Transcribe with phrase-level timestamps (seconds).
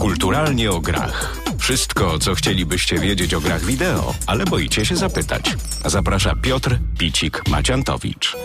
[0.00, 1.36] Kulturalnie o grach.
[1.58, 5.56] Wszystko, co chcielibyście wiedzieć o grach wideo, ale boicie się zapytać.
[5.86, 8.36] Zaprasza Piotr Picik-Maciantowicz.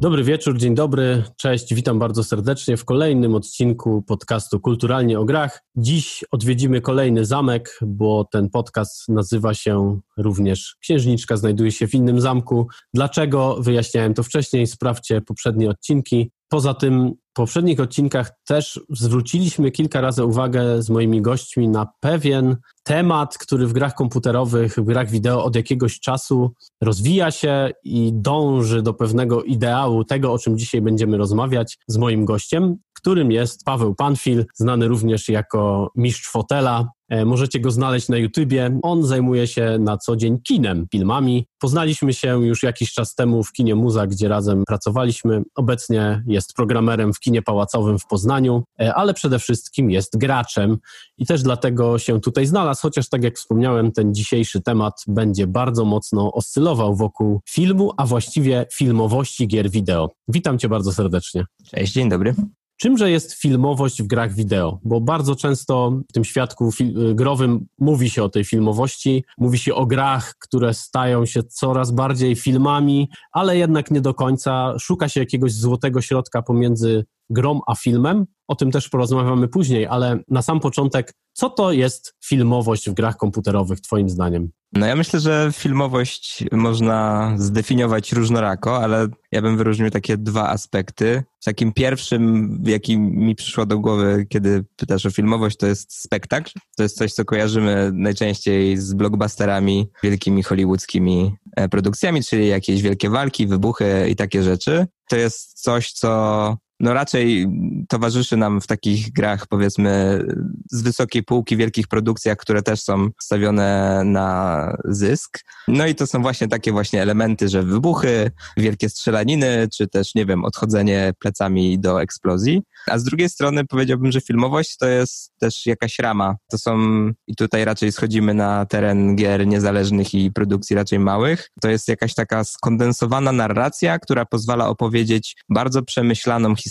[0.00, 5.62] Dobry wieczór, dzień dobry, cześć, witam bardzo serdecznie w kolejnym odcinku podcastu Kulturalnie o Grach.
[5.76, 12.20] Dziś odwiedzimy kolejny zamek, bo ten podcast nazywa się również Księżniczka, znajduje się w innym
[12.20, 12.68] zamku.
[12.94, 13.56] Dlaczego?
[13.60, 16.30] Wyjaśniałem to wcześniej, sprawdźcie poprzednie odcinki.
[16.48, 22.56] Poza tym w poprzednich odcinkach też zwróciliśmy kilka razy uwagę z moimi gośćmi na pewien
[22.82, 28.82] temat, który w grach komputerowych, w grach wideo od jakiegoś czasu rozwija się i dąży
[28.82, 33.94] do pewnego ideału tego, o czym dzisiaj będziemy rozmawiać z moim gościem, którym jest Paweł
[33.94, 36.88] Panfil, znany również jako mistrz fotela.
[37.08, 38.78] E, możecie go znaleźć na YouTubie.
[38.82, 41.46] On zajmuje się na co dzień kinem, filmami.
[41.58, 45.42] Poznaliśmy się już jakiś czas temu w kinie Muza, gdzie razem pracowaliśmy.
[45.54, 50.78] Obecnie jest programerem w kinie pałacowym w Poznaniu, e, ale przede wszystkim jest graczem
[51.18, 55.84] i też dlatego się tutaj znalazł, chociaż tak jak wspomniałem, ten dzisiejszy temat będzie bardzo
[55.84, 60.10] mocno oscylował wokół filmu, a właściwie filmowości gier wideo.
[60.28, 61.44] Witam cię bardzo serdecznie.
[61.70, 62.34] Cześć, dzień dobry.
[62.78, 64.80] Czymże jest filmowość w grach wideo?
[64.84, 66.70] Bo bardzo często w tym świadku
[67.14, 72.36] growym mówi się o tej filmowości, mówi się o grach, które stają się coraz bardziej
[72.36, 74.74] filmami, ale jednak nie do końca.
[74.78, 78.26] Szuka się jakiegoś złotego środka pomiędzy grą a filmem.
[78.48, 83.16] O tym też porozmawiamy później, ale na sam początek, co to jest filmowość w grach
[83.16, 84.50] komputerowych, Twoim zdaniem?
[84.78, 91.22] No ja myślę, że filmowość można zdefiniować różnorako, ale ja bym wyróżnił takie dwa aspekty.
[91.44, 96.50] Takim pierwszym, jaki mi przyszło do głowy, kiedy pytasz o filmowość, to jest spektakl.
[96.76, 103.10] To jest coś, co kojarzymy najczęściej z blockbusterami, wielkimi hollywoodzkimi e, produkcjami, czyli jakieś wielkie
[103.10, 104.86] walki, wybuchy i takie rzeczy.
[105.08, 107.46] To jest coś, co no raczej
[107.88, 110.22] towarzyszy nam w takich grach, powiedzmy,
[110.70, 115.38] z wysokiej półki, wielkich produkcjach, które też są stawione na zysk.
[115.68, 120.26] No i to są właśnie takie właśnie elementy, że wybuchy, wielkie strzelaniny, czy też, nie
[120.26, 122.62] wiem, odchodzenie plecami do eksplozji.
[122.86, 126.36] A z drugiej strony powiedziałbym, że filmowość to jest też jakaś rama.
[126.50, 126.78] To są,
[127.26, 131.50] i tutaj raczej schodzimy na teren gier niezależnych i produkcji raczej małych.
[131.60, 136.65] To jest jakaś taka skondensowana narracja, która pozwala opowiedzieć bardzo przemyślaną historię,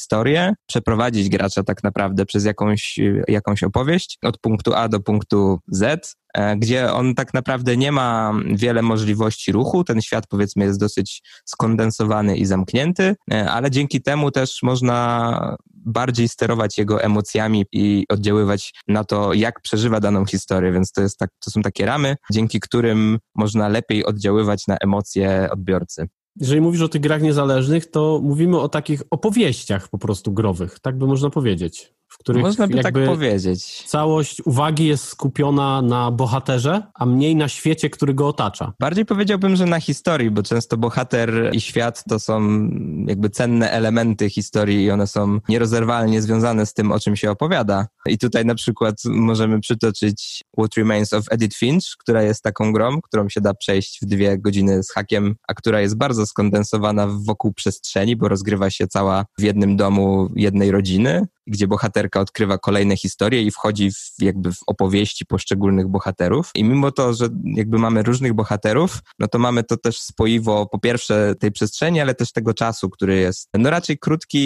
[0.65, 6.57] przeprowadzić gracza tak naprawdę przez jakąś, jakąś opowieść od punktu A do punktu Z, E,
[6.57, 9.83] gdzie on tak naprawdę nie ma wiele możliwości ruchu.
[9.83, 16.29] Ten świat, powiedzmy, jest dosyć skondensowany i zamknięty, e, ale dzięki temu też można bardziej
[16.29, 21.29] sterować jego emocjami i oddziaływać na to, jak przeżywa daną historię, więc to, jest tak,
[21.45, 26.07] to są takie ramy, dzięki którym można lepiej oddziaływać na emocje odbiorcy.
[26.39, 30.97] Jeżeli mówisz o tych grach niezależnych, to mówimy o takich opowieściach po prostu growych, tak
[30.97, 33.83] by można powiedzieć w których Można by tak powiedzieć.
[33.87, 38.73] Całość uwagi jest skupiona na bohaterze, a mniej na świecie, który go otacza.
[38.79, 42.69] Bardziej powiedziałbym, że na historii, bo często bohater i świat to są
[43.07, 47.87] jakby cenne elementy historii i one są nierozerwalnie związane z tym, o czym się opowiada.
[48.05, 53.01] I tutaj na przykład możemy przytoczyć What Remains of Edith Finch, która jest taką grą,
[53.01, 57.53] którą się da przejść w dwie godziny z hakiem, a która jest bardzo skondensowana wokół
[57.53, 63.41] przestrzeni, bo rozgrywa się cała w jednym domu jednej rodziny gdzie bohaterka odkrywa kolejne historie
[63.41, 66.51] i wchodzi w, jakby w opowieści poszczególnych bohaterów.
[66.55, 70.79] I mimo to, że jakby mamy różnych bohaterów, no to mamy to też spoiwo po
[70.79, 74.37] pierwsze tej przestrzeni, ale też tego czasu, który jest no raczej krótki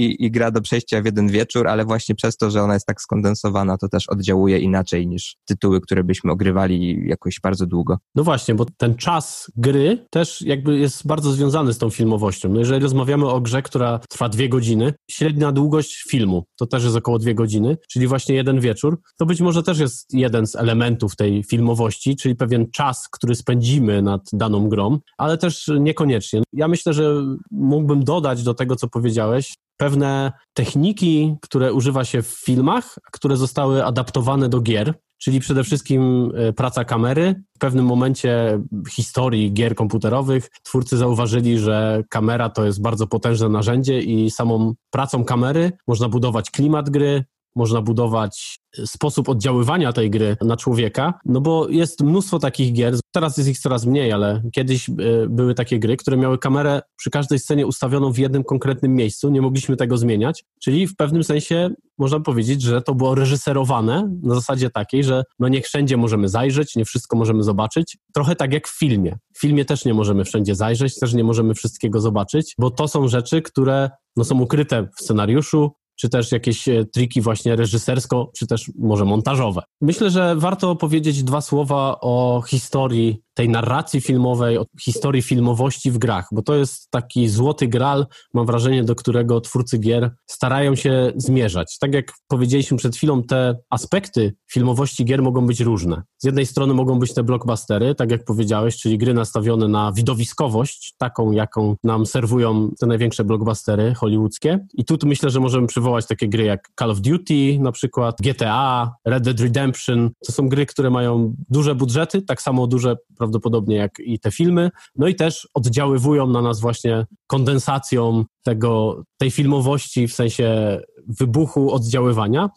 [0.00, 2.86] i, i gra do przejścia w jeden wieczór, ale właśnie przez to, że ona jest
[2.86, 7.98] tak skondensowana, to też oddziałuje inaczej niż tytuły, które byśmy ogrywali jakoś bardzo długo.
[8.14, 12.48] No właśnie, bo ten czas gry też jakby jest bardzo związany z tą filmowością.
[12.48, 16.96] No jeżeli rozmawiamy o grze, która trwa dwie godziny, średnia długość filmu to też jest
[16.96, 21.16] około dwie godziny, czyli właśnie jeden wieczór, to być może też jest jeden z elementów
[21.16, 26.42] tej filmowości, czyli pewien czas, który spędzimy nad daną grą, ale też niekoniecznie.
[26.52, 32.26] Ja myślę, że mógłbym dodać do tego, co powiedziałeś, pewne techniki, które używa się w
[32.44, 37.42] filmach, które zostały adaptowane do gier, czyli przede wszystkim e, praca kamery.
[37.56, 38.60] W pewnym momencie
[38.90, 45.24] historii gier komputerowych twórcy zauważyli, że kamera to jest bardzo potężne narzędzie i samą pracą
[45.24, 47.24] kamery można budować klimat gry,
[47.56, 53.36] można budować sposób oddziaływania tej gry na człowieka, no bo jest mnóstwo takich gier, teraz
[53.36, 54.92] jest ich coraz mniej, ale kiedyś e,
[55.28, 59.42] były takie gry, które miały kamerę przy każdej scenie ustawioną w jednym konkretnym miejscu, nie
[59.42, 64.70] mogliśmy tego zmieniać, czyli w pewnym sensie można powiedzieć, że to było reżyserowane na zasadzie
[64.70, 68.78] takiej, że no niech wszędzie możemy zajrzeć, nie wszystko możemy zobaczyć, trochę tak jak w
[68.78, 69.18] filmie.
[69.34, 73.08] W filmie też nie możemy wszędzie zajrzeć, też nie możemy wszystkiego zobaczyć, bo to są
[73.08, 78.46] rzeczy, które no, są ukryte w scenariuszu, czy też jakieś e, triki właśnie reżysersko, czy
[78.46, 79.62] też może montażowe.
[79.80, 85.98] Myślę, że warto powiedzieć dwa słowa o historii tej narracji filmowej, o historii filmowości w
[85.98, 91.12] grach, bo to jest taki złoty gral, mam wrażenie, do którego twórcy gier starają się
[91.16, 91.78] zmierzać.
[91.78, 96.02] Tak jak powiedzieliśmy przed chwilą, te aspekty filmowości gier mogą być różne.
[96.18, 100.94] Z jednej strony mogą być te blockbustery, tak jak powiedziałeś, czyli gry nastawione na widowiskowość,
[100.98, 104.66] taką jaką nam serwują te największe blockbustery hollywoodzkie.
[104.74, 108.94] I tu myślę, że możemy przywołać takie gry jak Call of Duty, na przykład GTA,
[109.04, 110.10] Red Dead Redemption.
[110.26, 114.70] To są gry, które mają duże budżety, tak samo duże prawdopodobnie jak i te filmy,
[114.96, 120.80] no i też oddziaływują na nas właśnie kondensacją tego, tej filmowości w sensie
[121.18, 122.50] wybuchu oddziaływania.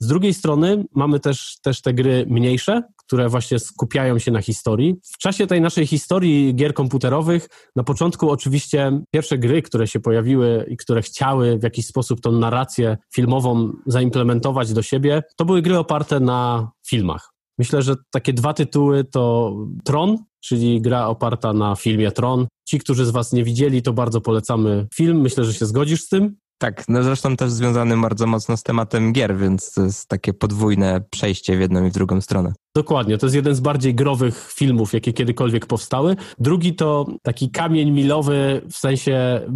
[0.00, 4.94] Z drugiej strony mamy też, też te gry mniejsze, które właśnie skupiają się na historii.
[5.14, 10.66] W czasie tej naszej historii gier komputerowych, na początku oczywiście pierwsze gry, które się pojawiły
[10.68, 15.78] i które chciały w jakiś sposób tą narrację filmową zaimplementować do siebie, to były gry
[15.78, 17.30] oparte na filmach.
[17.58, 19.54] Myślę, że takie dwa tytuły to
[19.84, 22.46] Tron, czyli gra oparta na filmie Tron.
[22.68, 25.20] Ci, którzy z Was nie widzieli, to bardzo polecamy film.
[25.20, 26.36] Myślę, że się zgodzisz z tym.
[26.58, 31.00] Tak, no zresztą też związany bardzo mocno z tematem gier, więc to jest takie podwójne
[31.10, 32.52] przejście w jedną i w drugą stronę.
[32.74, 36.16] Dokładnie, to jest jeden z bardziej growych filmów, jakie kiedykolwiek powstały.
[36.38, 39.48] Drugi to taki kamień milowy w sensie e,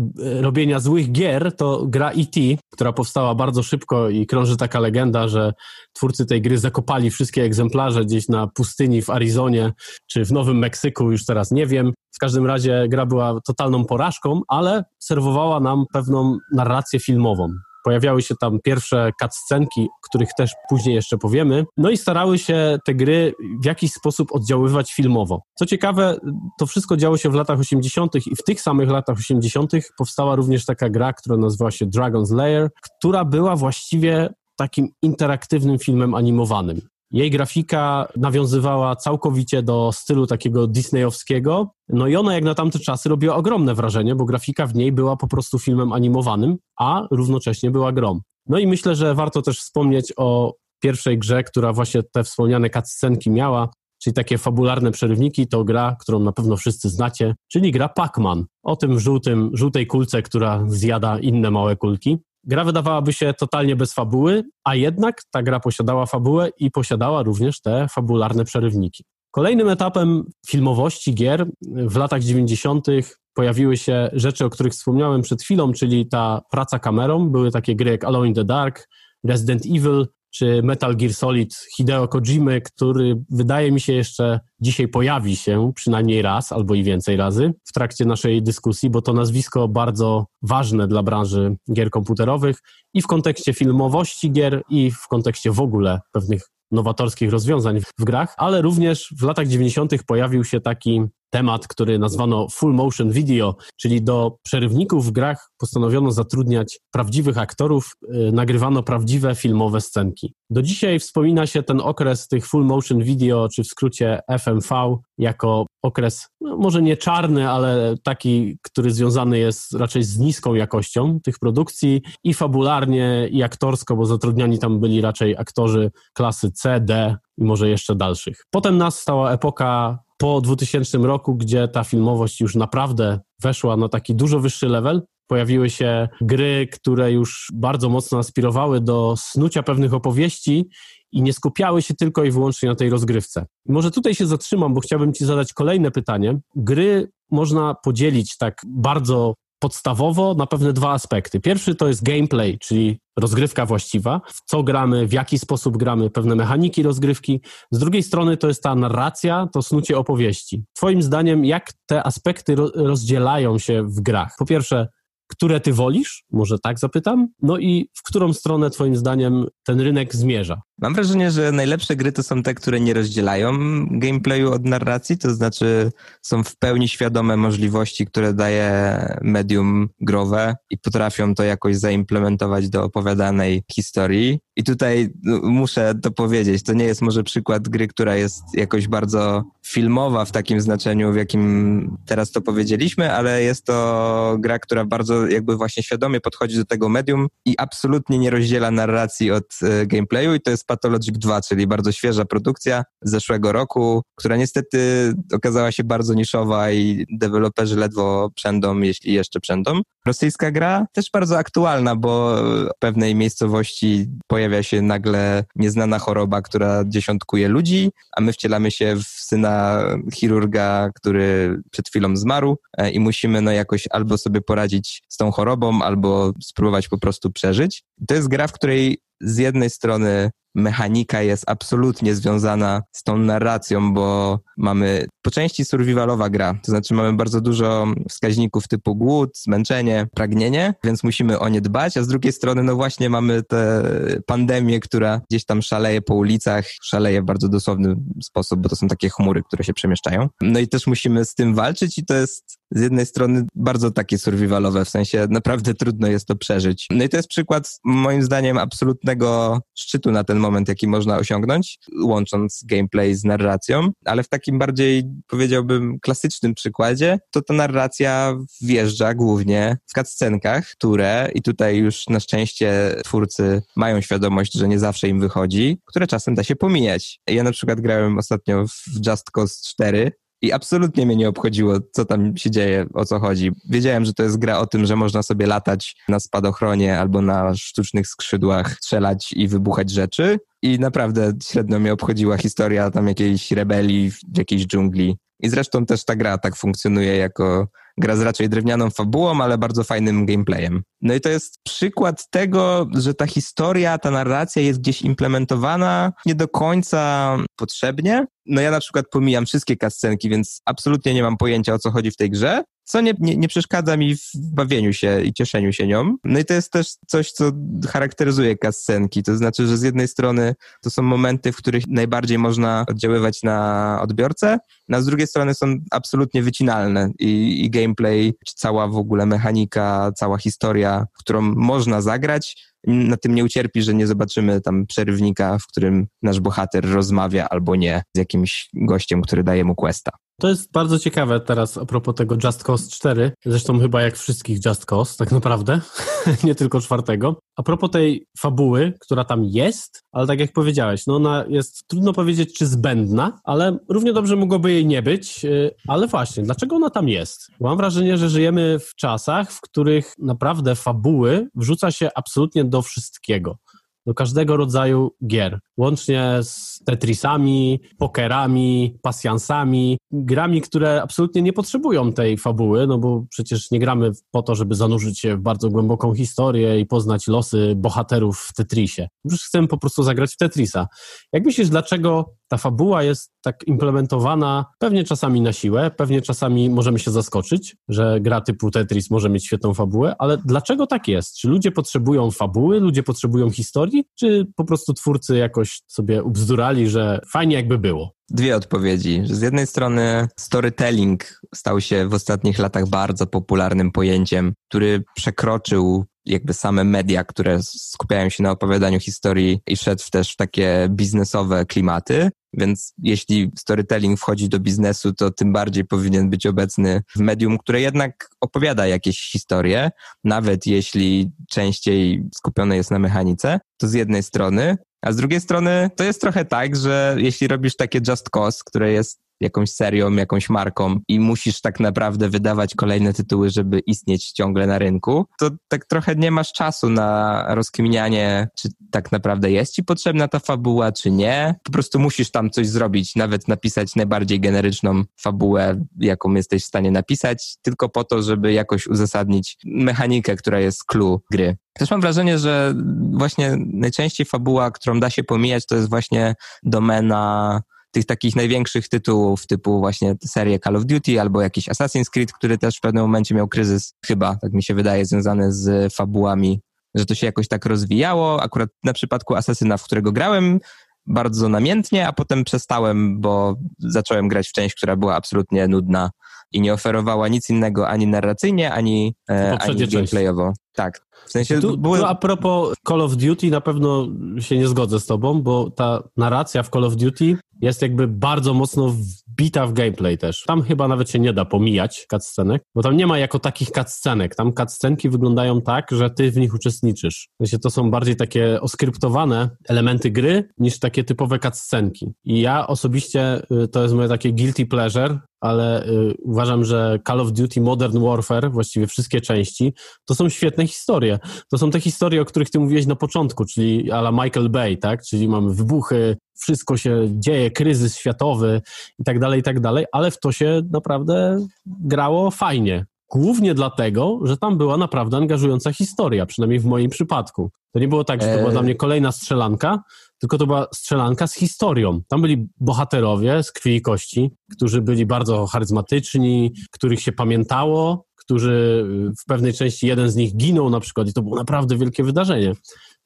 [0.42, 2.40] robienia złych gier, to gra E.T.,
[2.72, 5.52] która powstała bardzo szybko i krąży taka legenda, że
[5.92, 9.72] twórcy tej gry zakopali wszystkie egzemplarze gdzieś na pustyni w Arizonie
[10.06, 11.92] czy w Nowym Meksyku, już teraz nie wiem.
[12.14, 17.48] W każdym razie gra była totalną porażką, ale serwowała nam pewną narrację filmową.
[17.84, 21.64] Pojawiały się tam pierwsze cutscenki, o których też później jeszcze powiemy.
[21.76, 25.42] No i starały się te gry w jakiś sposób oddziaływać filmowo.
[25.58, 26.16] Co ciekawe,
[26.58, 28.14] to wszystko działo się w latach 80.
[28.14, 29.72] i w tych samych latach 80.
[29.98, 36.14] powstała również taka gra, która nazywała się Dragon's Lair, która była właściwie takim interaktywnym filmem
[36.14, 36.80] animowanym.
[37.10, 43.08] Jej grafika nawiązywała całkowicie do stylu takiego disneyowskiego, no i ona jak na tamte czasy
[43.08, 47.92] robiła ogromne wrażenie, bo grafika w niej była po prostu filmem animowanym, a równocześnie była
[47.92, 48.20] grom.
[48.46, 53.30] No i myślę, że warto też wspomnieć o pierwszej grze, która właśnie te wspomniane cutscenki
[53.30, 53.68] miała,
[54.02, 58.44] czyli takie fabularne przerywniki, to gra, którą na pewno wszyscy znacie, czyli gra Pac-Man.
[58.62, 62.18] O tym żółtym, żółtej kulce, która zjada inne małe kulki.
[62.46, 67.60] Gra wydawałaby się totalnie bez fabuły, a jednak ta gra posiadała fabułę i posiadała również
[67.60, 69.04] te fabularne przerywniki.
[69.30, 72.86] Kolejnym etapem filmowości gier w latach 90.
[73.34, 77.28] pojawiły się rzeczy, o których wspomniałem przed chwilą, czyli ta praca kamerą.
[77.28, 78.88] Były takie gry jak Alone in the Dark,
[79.24, 85.36] Resident Evil, czy Metal Gear Solid Hideo Kojimy, który wydaje mi się jeszcze dzisiaj pojawi
[85.36, 90.26] się przynajmniej raz albo i więcej razy w trakcie naszej dyskusji, bo to nazwisko bardzo
[90.42, 92.58] ważne dla branży gier komputerowych
[92.94, 98.34] i w kontekście filmowości gier i w kontekście w ogóle pewnych nowatorskich rozwiązań w grach,
[98.36, 99.92] ale również w latach 90.
[100.06, 101.02] pojawił się taki
[101.34, 107.92] temat, który nazwano full motion video, czyli do przerywników w grach postanowiono zatrudniać prawdziwych aktorów,
[108.08, 110.34] yy, nagrywano prawdziwe filmowe scenki.
[110.50, 115.66] Do dzisiaj wspomina się ten okres tych full motion video, czy w skrócie FMV, jako
[115.82, 121.38] okres no, może nie czarny, ale taki, który związany jest raczej z niską jakością tych
[121.38, 127.44] produkcji i fabularnie, i aktorsko, bo zatrudniani tam byli raczej aktorzy klasy C, D i
[127.44, 128.44] może jeszcze dalszych.
[128.50, 134.40] Potem nastała epoka po 2000 roku, gdzie ta filmowość już naprawdę weszła na taki dużo
[134.40, 135.02] wyższy level.
[135.26, 140.68] Pojawiły się gry, które już bardzo mocno aspirowały do snucia pewnych opowieści
[141.12, 143.46] i nie skupiały się tylko i wyłącznie na tej rozgrywce.
[143.68, 146.40] Może tutaj się zatrzymam, bo chciałbym Ci zadać kolejne pytanie.
[146.56, 151.40] Gry można podzielić tak bardzo podstawowo na pewne dwa aspekty.
[151.40, 156.34] Pierwszy to jest gameplay, czyli rozgrywka właściwa, w co gramy, w jaki sposób gramy, pewne
[156.34, 157.40] mechaniki rozgrywki.
[157.70, 160.64] Z drugiej strony to jest ta narracja, to snucie opowieści.
[160.72, 164.34] Twoim zdaniem, jak te aspekty rozdzielają się w grach?
[164.38, 164.88] Po pierwsze,
[165.26, 166.24] które ty wolisz?
[166.30, 167.28] Może tak zapytam.
[167.42, 170.62] No i w którą stronę twoim zdaniem ten rynek zmierza?
[170.78, 173.52] Mam wrażenie, że najlepsze gry to są te, które nie rozdzielają
[173.90, 180.78] gameplayu od narracji, to znaczy są w pełni świadome możliwości, które daje medium growe i
[180.78, 184.38] potrafią to jakoś zaimplementować do opowiadanej historii.
[184.56, 188.88] I tutaj no, muszę to powiedzieć, to nie jest może przykład gry, która jest jakoś
[188.88, 194.84] bardzo filmowa w takim znaczeniu, w jakim teraz to powiedzieliśmy, ale jest to gra, która
[194.84, 199.86] bardzo jakby właśnie świadomie podchodzi do tego medium i absolutnie nie rozdziela narracji od e,
[199.86, 204.36] gameplayu i to jest jest Pathologic 2, czyli bardzo świeża produkcja z zeszłego roku, która
[204.36, 209.80] niestety okazała się bardzo niszowa i deweloperzy ledwo przędą, jeśli jeszcze przędą.
[210.06, 216.84] Rosyjska gra też bardzo aktualna, bo w pewnej miejscowości pojawia się nagle nieznana choroba, która
[216.86, 223.00] dziesiątkuje ludzi, a my wcielamy się w syna chirurga, który przed chwilą zmarł e, i
[223.00, 227.84] musimy no jakoś albo sobie poradzić z tą chorobą, albo spróbować po prostu przeżyć.
[228.08, 233.94] To jest gra, w której z jednej strony mechanika jest absolutnie związana z tą narracją,
[233.94, 240.06] bo mamy po części survivalowa gra, to znaczy mamy bardzo dużo wskaźników typu głód, zmęczenie,
[240.14, 243.82] pragnienie, więc musimy o nie dbać, a z drugiej strony no właśnie mamy tę
[244.26, 248.88] pandemię, która gdzieś tam szaleje po ulicach, szaleje w bardzo dosłowny sposób, bo to są
[248.88, 250.28] takie chmury, które się przemieszczają.
[250.40, 254.18] No i też musimy z tym walczyć i to jest z jednej strony bardzo takie
[254.18, 256.86] survivalowe, w sensie naprawdę trudno jest to przeżyć.
[256.90, 258.58] No i to jest przykład moim zdaniem
[259.04, 264.58] absolutnego szczytu na ten moment, jaki można osiągnąć, łącząc gameplay z narracją, ale w takim
[264.58, 272.06] bardziej, powiedziałbym, klasycznym przykładzie, to ta narracja wjeżdża głównie w cutscenkach, które, i tutaj już
[272.08, 277.20] na szczęście twórcy mają świadomość, że nie zawsze im wychodzi, które czasem da się pomijać.
[277.26, 280.12] Ja na przykład grałem ostatnio w Just Cause 4,
[280.44, 283.52] i absolutnie mnie nie obchodziło, co tam się dzieje, o co chodzi.
[283.68, 287.54] Wiedziałem, że to jest gra o tym, że można sobie latać na spadochronie albo na
[287.54, 290.38] sztucznych skrzydłach, strzelać i wybuchać rzeczy.
[290.62, 295.16] I naprawdę średnio mnie obchodziła historia tam jakiejś rebelii w jakiejś dżungli.
[295.40, 299.84] I zresztą też ta gra tak funkcjonuje jako gra z raczej drewnianą fabułą, ale bardzo
[299.84, 300.82] fajnym gameplayem.
[301.02, 306.34] No i to jest przykład tego, że ta historia, ta narracja jest gdzieś implementowana nie
[306.34, 308.26] do końca potrzebnie.
[308.46, 312.10] No ja na przykład pomijam wszystkie kascenki, więc absolutnie nie mam pojęcia o co chodzi
[312.10, 315.86] w tej grze, co nie, nie, nie, przeszkadza mi w bawieniu się i cieszeniu się
[315.86, 316.16] nią.
[316.24, 317.52] No i to jest też coś, co
[317.88, 322.84] charakteryzuje kascenki, to znaczy, że z jednej strony to są momenty, w których najbardziej można
[322.88, 328.54] oddziaływać na odbiorcę, no a z drugiej strony są absolutnie wycinalne i, i gameplay, czy
[328.54, 334.06] cała w ogóle mechanika, cała historia, którą można zagrać, na tym nie ucierpi, że nie
[334.06, 339.64] zobaczymy tam przerywnika, w którym nasz bohater rozmawia albo nie z jakimś gościem, który daje
[339.64, 340.10] mu questa.
[340.40, 344.66] To jest bardzo ciekawe teraz a propos tego Just Cause 4, zresztą chyba jak wszystkich
[344.66, 345.80] Just Cause, tak naprawdę,
[346.44, 347.36] nie tylko czwartego.
[347.56, 352.12] A propos tej fabuły, która tam jest, ale tak jak powiedziałeś, no ona jest trudno
[352.12, 355.44] powiedzieć, czy zbędna, ale równie dobrze mogłoby jej nie być.
[355.44, 357.48] Y, ale właśnie, dlaczego ona tam jest?
[357.60, 363.56] Mam wrażenie, że żyjemy w czasach, w których naprawdę fabuły wrzuca się absolutnie do wszystkiego
[364.06, 372.38] do każdego rodzaju gier, łącznie z Tetrisami, pokerami, pasjansami, grami, które absolutnie nie potrzebują tej
[372.38, 376.80] fabuły, no bo przecież nie gramy po to, żeby zanurzyć się w bardzo głęboką historię
[376.80, 379.08] i poznać losy bohaterów w Tetrisie.
[379.24, 380.88] Już chcemy po prostu zagrać w Tetrisa.
[381.32, 386.98] Jak myślisz, dlaczego ta fabuła jest tak implementowana pewnie czasami na siłę, pewnie czasami możemy
[386.98, 391.36] się zaskoczyć, że gra typu Tetris może mieć świetną fabułę, ale dlaczego tak jest?
[391.36, 397.20] Czy ludzie potrzebują fabuły, ludzie potrzebują historii, czy po prostu twórcy jakoś sobie ubzdurali, że
[397.32, 398.12] fajnie jakby było?
[398.30, 399.22] Dwie odpowiedzi.
[399.24, 406.54] Z jednej strony storytelling stał się w ostatnich latach bardzo popularnym pojęciem, który przekroczył jakby
[406.54, 412.30] same media, które skupiają się na opowiadaniu historii i wszedł też w takie biznesowe klimaty.
[412.52, 417.80] Więc jeśli storytelling wchodzi do biznesu, to tym bardziej powinien być obecny w medium, które
[417.80, 419.90] jednak opowiada jakieś historie,
[420.24, 423.60] nawet jeśli częściej skupione jest na mechanice.
[423.76, 424.76] To z jednej strony.
[425.02, 428.92] A z drugiej strony to jest trochę tak, że jeśli robisz takie Just Cause, które
[428.92, 434.66] jest jakąś serią, jakąś marką i musisz tak naprawdę wydawać kolejne tytuły, żeby istnieć ciągle
[434.66, 439.84] na rynku, to tak trochę nie masz czasu na rozkminianie, czy tak naprawdę jest ci
[439.84, 441.54] potrzebna ta fabuła, czy nie.
[441.64, 446.90] Po prostu musisz tam coś zrobić, nawet napisać najbardziej generyczną fabułę, jaką jesteś w stanie
[446.90, 451.56] napisać, tylko po to, żeby jakoś uzasadnić mechanikę, która jest clue gry.
[451.72, 452.74] Też mam wrażenie, że
[453.12, 457.60] właśnie najczęściej fabuła, którą da się pomijać, to jest właśnie domena
[457.94, 462.58] tych takich największych tytułów, typu właśnie serię Call of Duty albo jakiś Assassin's Creed, który
[462.58, 466.60] też w pewnym momencie miał kryzys, chyba, tak mi się wydaje, związany z fabułami,
[466.94, 468.42] że to się jakoś tak rozwijało.
[468.42, 470.60] Akurat na przypadku Asasyna, w którego grałem,
[471.06, 476.10] bardzo namiętnie, a potem przestałem, bo zacząłem grać w część, która była absolutnie nudna
[476.54, 480.52] i nie oferowała nic innego ani narracyjnie, ani, e, ani gameplayowo.
[480.74, 481.00] Tak.
[481.26, 481.98] W sensie tu, były...
[481.98, 484.08] tu a propos Call of Duty na pewno
[484.40, 488.54] się nie zgodzę z tobą, bo ta narracja w Call of Duty jest jakby bardzo
[488.54, 490.42] mocno wbita w gameplay też.
[490.46, 494.34] Tam chyba nawet się nie da pomijać cutscenek, bo tam nie ma jako takich cutscenek.
[494.34, 497.28] Tam cutscenki wyglądają tak, że ty w nich uczestniczysz.
[497.34, 502.12] W sensie to są bardziej takie oskryptowane elementy gry niż takie typowe cutscenki.
[502.24, 507.20] I ja osobiście, y, to jest moje takie guilty pleasure, ale y, uważam, że Call
[507.20, 509.74] of Duty Modern Warfare, właściwie wszystkie części,
[510.04, 511.18] to są świetne historie.
[511.50, 515.02] To są te historie, o których ty mówiłeś na początku, czyli ala Michael Bay, tak?
[515.02, 518.62] Czyli mamy wybuchy, wszystko się dzieje, kryzys światowy
[518.98, 522.86] i tak dalej, i tak dalej, ale w to się naprawdę grało fajnie.
[523.10, 527.50] Głównie dlatego, że tam była naprawdę angażująca historia, przynajmniej w moim przypadku.
[527.72, 529.82] To nie było tak, że to była dla mnie kolejna strzelanka,
[530.24, 532.00] tylko to była strzelanka z historią.
[532.08, 538.86] Tam byli bohaterowie z krwi i kości, którzy byli bardzo charyzmatyczni, których się pamiętało, którzy
[539.22, 542.52] w pewnej części jeden z nich ginął na przykład i to było naprawdę wielkie wydarzenie.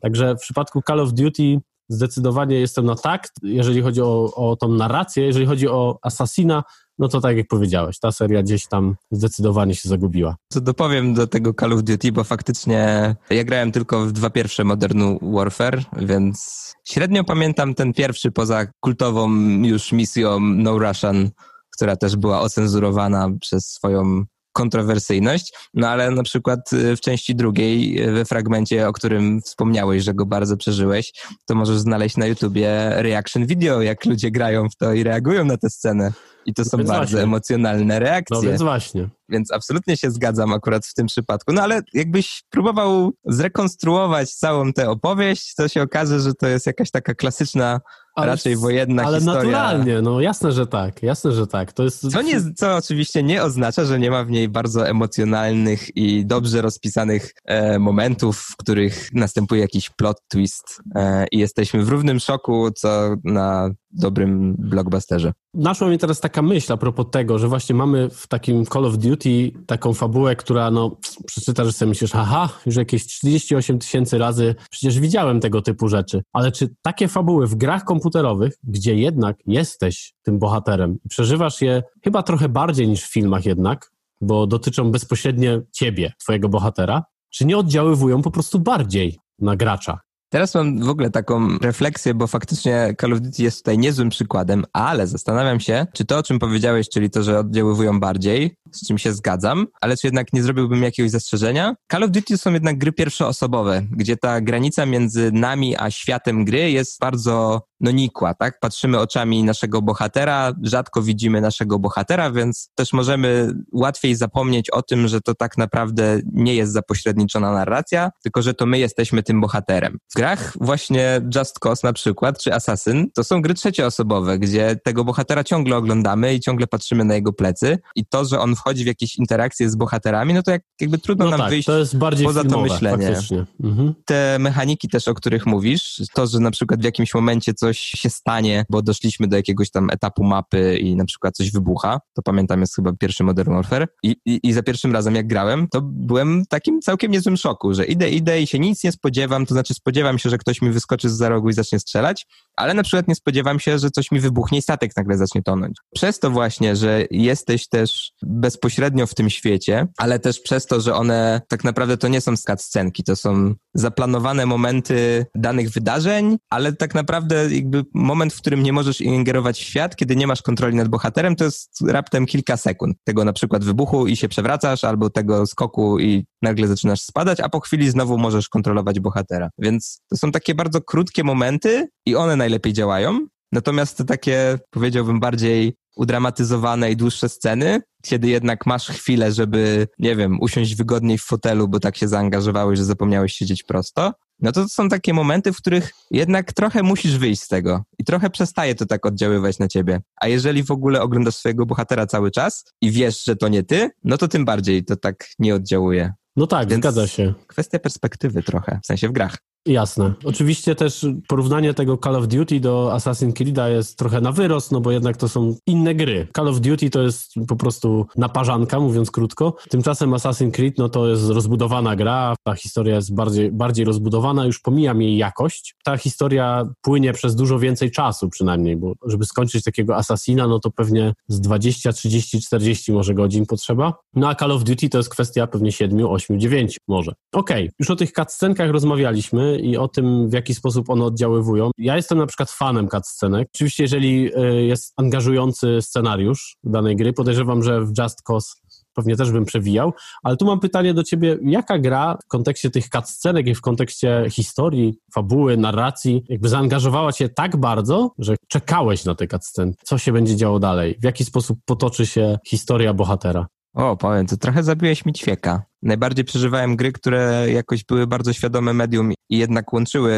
[0.00, 4.68] Także w przypadku Call of Duty zdecydowanie jestem na tak, jeżeli chodzi o, o tą
[4.68, 6.62] narrację, jeżeli chodzi o Assassina,
[6.98, 10.36] no to tak jak powiedziałeś, ta seria gdzieś tam zdecydowanie się zagubiła.
[10.52, 14.64] Co dopowiem do tego Call of Duty, bo faktycznie ja grałem tylko w dwa pierwsze
[14.64, 19.30] Modern Warfare, więc średnio pamiętam ten pierwszy poza kultową
[19.62, 21.30] już misją No Russian,
[21.76, 28.02] która też była ocenzurowana przez swoją kontrowersyjność, no ale na przykład y, w części drugiej,
[28.08, 31.12] y, we fragmencie, o którym wspomniałeś, że go bardzo przeżyłeś,
[31.46, 35.56] to możesz znaleźć na YouTubie reaction video, jak ludzie grają w to i reagują na
[35.56, 36.12] tę scenę.
[36.46, 37.22] I to są Więc bardzo właśnie.
[37.22, 38.36] emocjonalne reakcje.
[38.36, 39.08] No więc właśnie.
[39.28, 41.52] Więc absolutnie się zgadzam akurat w tym przypadku.
[41.52, 46.90] No ale jakbyś próbował zrekonstruować całą tę opowieść, to się okaże, że to jest jakaś
[46.90, 47.80] taka klasyczna,
[48.18, 49.42] Ale- raczej wojenna Ale historia.
[49.42, 51.72] naturalnie, no jasne, że tak, jasne, że tak.
[51.72, 52.10] To jest...
[52.10, 56.62] Co, nie, co oczywiście nie oznacza, że nie ma w niej bardzo emocjonalnych i dobrze
[56.62, 62.70] rozpisanych e, momentów, w których następuje jakiś plot twist e, i jesteśmy w równym szoku,
[62.70, 65.32] co na dobrym blockbusterze.
[65.54, 68.98] Naszła mi teraz taka myśl a propos tego, że właśnie mamy w takim Call of
[68.98, 75.00] Duty taką fabułę, która no przeczytasz sobie myślisz, aha, już jakieś 38 tysięcy razy przecież
[75.00, 76.22] widziałem tego typu rzeczy.
[76.32, 81.82] Ale czy takie fabuły w grach komputerowych, gdzie jednak jesteś tym bohaterem i przeżywasz je
[82.04, 83.90] chyba trochę bardziej niż w filmach jednak,
[84.20, 90.00] bo dotyczą bezpośrednio ciebie, twojego bohatera, czy nie oddziaływują po prostu bardziej na gracza?
[90.30, 94.64] Teraz mam w ogóle taką refleksję, bo faktycznie Call of Duty jest tutaj niezłym przykładem,
[94.72, 98.98] ale zastanawiam się, czy to, o czym powiedziałeś, czyli to, że oddziaływują bardziej, z czym
[98.98, 101.74] się zgadzam, ale czy jednak nie zrobiłbym jakiegoś zastrzeżenia?
[101.92, 106.70] Call of Duty są jednak gry pierwszoosobowe, gdzie ta granica między nami a światem gry
[106.70, 108.60] jest bardzo no nikła, tak?
[108.60, 115.08] Patrzymy oczami naszego bohatera, rzadko widzimy naszego bohatera, więc też możemy łatwiej zapomnieć o tym,
[115.08, 119.98] że to tak naprawdę nie jest zapośredniczona narracja, tylko że to my jesteśmy tym bohaterem.
[120.12, 125.04] W grach właśnie Just Cause na przykład, czy Assassin, to są gry trzecioosobowe, gdzie tego
[125.04, 128.86] bohatera ciągle oglądamy i ciągle patrzymy na jego plecy i to, że on wchodzi w
[128.86, 131.96] jakieś interakcje z bohaterami, no to jak, jakby trudno No nam tak, wyjść to jest
[131.98, 133.06] bardziej poza to filmowe, myślenie.
[133.06, 133.44] faktycznie.
[133.64, 133.94] Mhm.
[134.04, 138.10] te mechaniki też, o których mówisz, to, że na przykład w jakimś momencie coś się
[138.10, 142.60] stanie, bo doszliśmy do jakiegoś tam etapu mapy i na przykład coś wybucha, to pamiętam
[142.60, 146.44] jest chyba pierwszy Modern Warfare i, i, i za pierwszym razem jak grałem, to byłem
[146.48, 150.18] takim całkiem niezłym szoku, że idę, idę i się nic nie spodziewam, to znaczy spodziewam
[150.18, 152.26] się, że ktoś mi wyskoczy z za rogu i zacznie strzelać,
[152.56, 155.76] ale na przykład nie spodziewam się, że coś mi wybuchnie i statek nagle zacznie tonąć.
[155.94, 160.94] Przez to właśnie, że jesteś też bezpośrednio w tym świecie, ale też przez to, że
[160.94, 166.94] one tak naprawdę to nie są scenki, to są zaplanowane momenty danych wydarzeń, ale tak
[166.94, 170.88] naprawdę jakby moment, w którym nie możesz ingerować w świat, kiedy nie masz kontroli nad
[170.88, 172.96] bohaterem, to jest raptem kilka sekund.
[173.04, 177.48] Tego na przykład wybuchu i się przewracasz, albo tego skoku i nagle zaczynasz spadać, a
[177.48, 179.50] po chwili znowu możesz kontrolować bohatera.
[179.58, 183.26] Więc to są takie bardzo krótkie momenty i one najlepiej działają.
[183.52, 190.16] Natomiast te takie, powiedziałbym, bardziej udramatyzowane i dłuższe sceny, kiedy jednak masz chwilę, żeby, nie
[190.16, 194.62] wiem, usiąść wygodniej w fotelu, bo tak się zaangażowałeś, że zapomniałeś siedzieć prosto, no to,
[194.62, 198.74] to są takie momenty, w których jednak trochę musisz wyjść z tego i trochę przestaje
[198.74, 200.00] to tak oddziaływać na ciebie.
[200.20, 203.90] A jeżeli w ogóle oglądasz swojego bohatera cały czas i wiesz, że to nie ty,
[204.04, 206.12] no to tym bardziej to tak nie oddziałuje.
[206.36, 207.34] No tak, Więc- zgadza się.
[207.46, 209.36] Kwestia perspektywy trochę, w sensie w grach.
[209.66, 210.12] Jasne.
[210.24, 214.80] Oczywiście też porównanie tego Call of Duty do Assassin's Creed'a jest trochę na wyrost, no
[214.80, 216.28] bo jednak to są inne gry.
[216.36, 219.56] Call of Duty to jest po prostu naparzanka, mówiąc krótko.
[219.70, 224.60] Tymczasem Assassin's Creed, no to jest rozbudowana gra, ta historia jest bardziej, bardziej rozbudowana, już
[224.60, 225.74] pomijam jej jakość.
[225.84, 230.70] Ta historia płynie przez dużo więcej czasu przynajmniej, bo żeby skończyć takiego Assassina, no to
[230.70, 233.94] pewnie z 20, 30, 40 może godzin potrzeba.
[234.14, 237.12] No a Call of Duty to jest kwestia pewnie 7, 8, 9 może.
[237.32, 237.74] Okej, okay.
[237.78, 241.70] już o tych cutscenkach rozmawialiśmy i o tym, w jaki sposób one oddziaływują.
[241.78, 243.48] Ja jestem na przykład fanem cutscenek.
[243.54, 248.54] Oczywiście, jeżeli e, jest angażujący scenariusz danej gry, podejrzewam, że w Just Cause
[248.98, 252.88] pewnie też bym przewijał, ale tu mam pytanie do ciebie, jaka gra w kontekście tych
[252.88, 259.14] cutscenek i w kontekście historii, fabuły, narracji, jakby zaangażowała cię tak bardzo, że czekałeś na
[259.14, 259.78] te cutscenki?
[259.84, 260.96] Co się będzie działo dalej?
[261.00, 263.46] W jaki sposób potoczy się historia bohatera?
[263.74, 265.62] O, powiem, to trochę zabiłeś mi ćwieka.
[265.82, 270.14] Najbardziej przeżywałem gry, które jakoś były bardzo świadome medium i jednak łączyły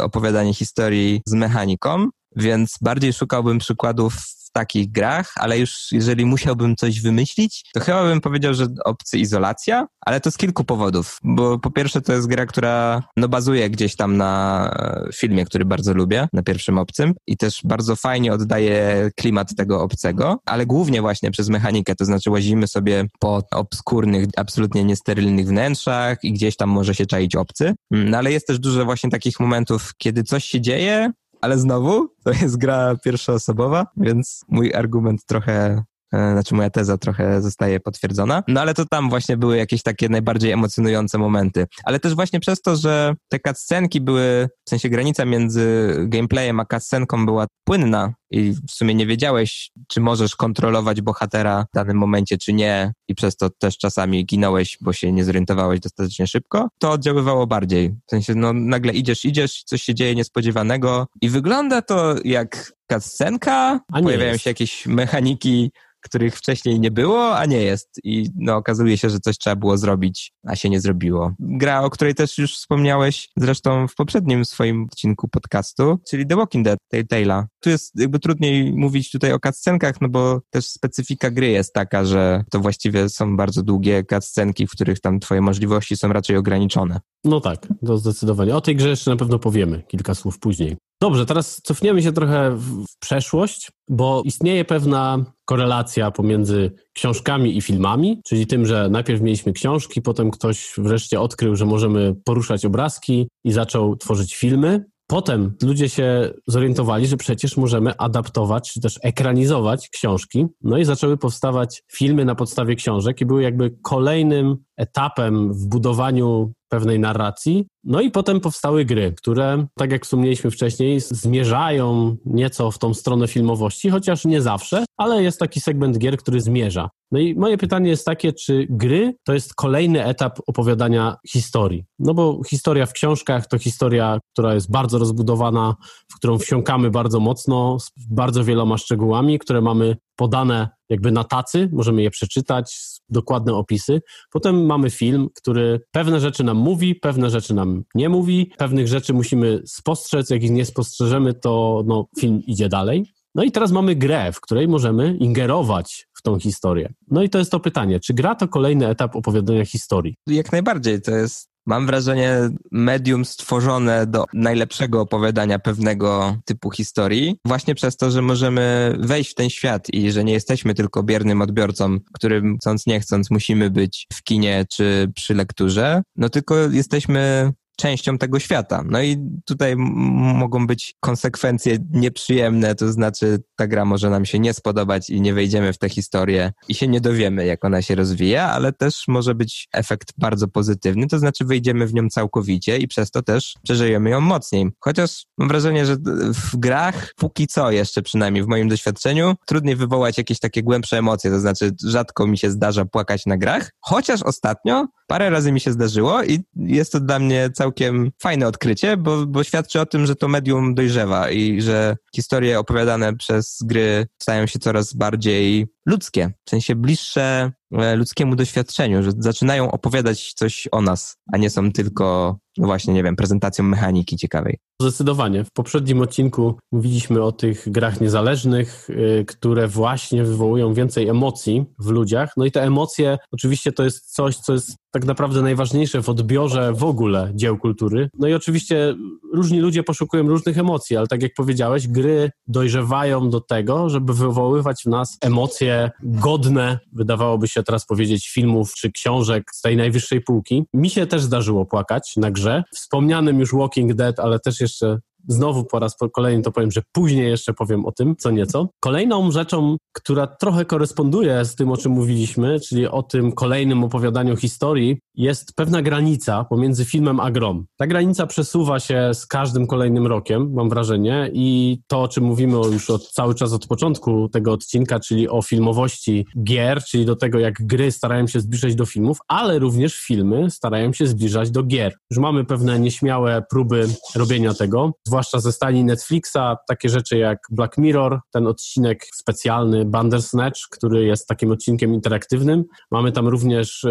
[0.00, 4.14] opowiadanie historii z mechaniką, więc bardziej szukałbym przykładów
[4.54, 9.86] takich grach, ale już jeżeli musiałbym coś wymyślić, to chyba bym powiedział, że obcy izolacja,
[10.00, 13.96] ale to z kilku powodów, bo po pierwsze to jest gra, która no bazuje gdzieś
[13.96, 14.70] tam na
[15.08, 19.82] e, filmie, który bardzo lubię, na pierwszym obcym i też bardzo fajnie oddaje klimat tego
[19.82, 26.18] obcego, ale głównie właśnie przez mechanikę, to znaczy łazimy sobie po obskurnych, absolutnie niesterylnych wnętrzach
[26.22, 29.40] i gdzieś tam może się czaić obcy, mm, no ale jest też dużo właśnie takich
[29.40, 31.10] momentów, kiedy coś się dzieje,
[31.44, 37.42] ale znowu to jest gra pierwszoosobowa, więc mój argument trochę e, znaczy moja teza trochę
[37.42, 38.42] zostaje potwierdzona.
[38.48, 41.66] No ale to tam właśnie były jakieś takie najbardziej emocjonujące momenty.
[41.84, 46.64] Ale też właśnie przez to, że te cutscenki były, w sensie granica między gameplayem a
[46.64, 52.38] cutscenką była płynna, i w sumie nie wiedziałeś, czy możesz kontrolować bohatera w danym momencie,
[52.38, 56.90] czy nie, i przez to też czasami ginąłeś, bo się nie zorientowałeś dostatecznie szybko, to
[56.90, 57.90] oddziaływało bardziej.
[58.06, 63.80] W sensie, no nagle idziesz, idziesz, coś się dzieje niespodziewanego i wygląda to jak cutscenka,
[64.02, 64.44] pojawiają jest.
[64.44, 65.70] się jakieś mechaniki,
[66.04, 68.00] których wcześniej nie było, a nie jest.
[68.04, 71.34] I no, okazuje się, że coś trzeba było zrobić, a się nie zrobiło.
[71.38, 76.64] Gra, o której też już wspomniałeś zresztą w poprzednim swoim odcinku podcastu, czyli The Walking
[76.64, 77.44] Dead, Telltale'a.
[77.60, 82.04] Tu jest jakby trudniej mówić tutaj o cutscenkach, no bo też specyfika gry jest taka,
[82.04, 87.00] że to właściwie są bardzo długie cutscenki, w których tam twoje możliwości są raczej ograniczone.
[87.24, 88.56] No tak, to zdecydowanie.
[88.56, 90.76] O tej grze jeszcze na pewno powiemy kilka słów później.
[91.00, 98.20] Dobrze, teraz cofniemy się trochę w przeszłość, bo istnieje pewna korelacja pomiędzy książkami i filmami,
[98.24, 103.52] czyli tym, że najpierw mieliśmy książki, potem ktoś wreszcie odkrył, że możemy poruszać obrazki i
[103.52, 104.84] zaczął tworzyć filmy.
[105.06, 110.46] Potem ludzie się zorientowali, że przecież możemy adaptować, czy też ekranizować książki.
[110.62, 116.52] No i zaczęły powstawać filmy na podstawie książek i były jakby kolejnym etapem w budowaniu
[116.74, 117.66] pewnej narracji.
[117.84, 123.28] No i potem powstały gry, które, tak jak wspomnieliśmy wcześniej, zmierzają nieco w tą stronę
[123.28, 126.90] filmowości, chociaż nie zawsze, ale jest taki segment gier, który zmierza.
[127.12, 131.84] No i moje pytanie jest takie, czy gry to jest kolejny etap opowiadania historii?
[131.98, 135.74] No bo historia w książkach to historia, która jest bardzo rozbudowana,
[136.12, 141.68] w którą wsiąkamy bardzo mocno, z bardzo wieloma szczegółami, które mamy podane jakby na tacy,
[141.72, 142.76] możemy je przeczytać,
[143.08, 144.02] dokładne opisy.
[144.30, 149.14] Potem mamy film, który pewne rzeczy nam mówi, pewne rzeczy nam nie mówi, pewnych rzeczy
[149.14, 153.04] musimy spostrzec, jak ich nie spostrzeżemy, to no, film idzie dalej.
[153.34, 156.92] No i teraz mamy grę, w której możemy ingerować w tą historię.
[157.10, 160.16] No i to jest to pytanie, czy gra to kolejny etap opowiadania historii?
[160.26, 162.38] Jak najbardziej, to jest Mam wrażenie,
[162.72, 169.34] medium stworzone do najlepszego opowiadania pewnego typu historii, właśnie przez to, że możemy wejść w
[169.34, 174.06] ten świat i że nie jesteśmy tylko biernym odbiorcą, którym chcąc nie chcąc musimy być
[174.12, 178.82] w kinie czy przy lekturze, no tylko jesteśmy częścią tego świata.
[178.86, 184.54] No i tutaj mogą być konsekwencje nieprzyjemne, to znaczy ta gra może nam się nie
[184.54, 188.50] spodobać i nie wejdziemy w tę historię i się nie dowiemy, jak ona się rozwija,
[188.50, 193.10] ale też może być efekt bardzo pozytywny, to znaczy wejdziemy w nią całkowicie i przez
[193.10, 194.70] to też przeżyjemy ją mocniej.
[194.80, 195.96] Chociaż mam wrażenie, że
[196.34, 201.30] w grach, póki co jeszcze przynajmniej w moim doświadczeniu, trudniej wywołać jakieś takie głębsze emocje,
[201.30, 205.72] to znaczy rzadko mi się zdarza płakać na grach, chociaż ostatnio parę razy mi się
[205.72, 210.16] zdarzyło i jest to dla mnie całkiem fajne odkrycie, bo, bo świadczy o tym, że
[210.16, 216.50] to medium dojrzewa i że historie opowiadane przez gry stają się coraz bardziej ludzkie, w
[216.50, 222.38] sensie bliższe e, ludzkiemu doświadczeniu, że zaczynają opowiadać coś o nas, a nie są tylko,
[222.58, 224.58] no właśnie, nie wiem, prezentacją mechaniki ciekawej.
[224.80, 225.44] Zdecydowanie.
[225.44, 231.90] W poprzednim odcinku mówiliśmy o tych grach niezależnych, yy, które właśnie wywołują więcej emocji w
[231.90, 232.32] ludziach.
[232.36, 236.72] No i te emocje, oczywiście to jest coś, co jest tak naprawdę najważniejsze w odbiorze
[236.72, 238.08] w ogóle dzieł kultury.
[238.18, 238.94] No i oczywiście
[239.32, 244.82] różni ludzie poszukują różnych emocji, ale tak jak powiedziałeś, gry dojrzewają do tego, żeby wywoływać
[244.82, 250.64] w nas emocje godne, wydawałoby się teraz powiedzieć, filmów czy książek z tej najwyższej półki.
[250.74, 252.62] Mi się też zdarzyło płakać na grze.
[252.74, 254.98] Wspomnianym już Walking Dead, ale też jeszcze
[255.28, 258.68] Znowu po raz kolejny to powiem, że później jeszcze powiem o tym co nieco.
[258.80, 264.36] Kolejną rzeczą, która trochę koresponduje z tym, o czym mówiliśmy, czyli o tym kolejnym opowiadaniu
[264.36, 267.66] historii, jest pewna granica pomiędzy filmem a grom.
[267.76, 272.56] Ta granica przesuwa się z każdym kolejnym rokiem, mam wrażenie, i to, o czym mówimy
[272.56, 277.38] już od, cały czas od początku tego odcinka, czyli o filmowości gier, czyli do tego,
[277.38, 281.94] jak gry starają się zbliżać do filmów, ale również filmy starają się zbliżać do gier.
[282.10, 287.78] Już mamy pewne nieśmiałe próby robienia tego, zwłaszcza ze stani Netflixa, takie rzeczy jak Black
[287.78, 292.64] Mirror, ten odcinek specjalny Bandersnatch, który jest takim odcinkiem interaktywnym.
[292.90, 293.88] Mamy tam również e,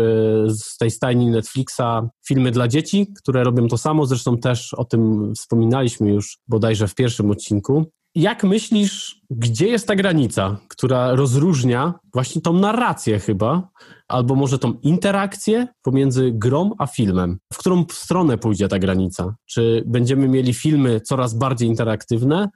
[0.50, 5.34] z tej stajni Netflixa filmy dla dzieci, które robią to samo, zresztą też o tym
[5.36, 7.86] wspominaliśmy już bodajże w pierwszym odcinku.
[8.16, 13.70] Jak myślisz, gdzie jest ta granica, która rozróżnia właśnie tą narrację chyba,
[14.08, 17.38] albo może tą interakcję pomiędzy grą a filmem?
[17.54, 19.36] W którą stronę pójdzie ta granica?
[19.46, 22.50] Czy będziemy mieli filmy coraz bardziej interaktywne,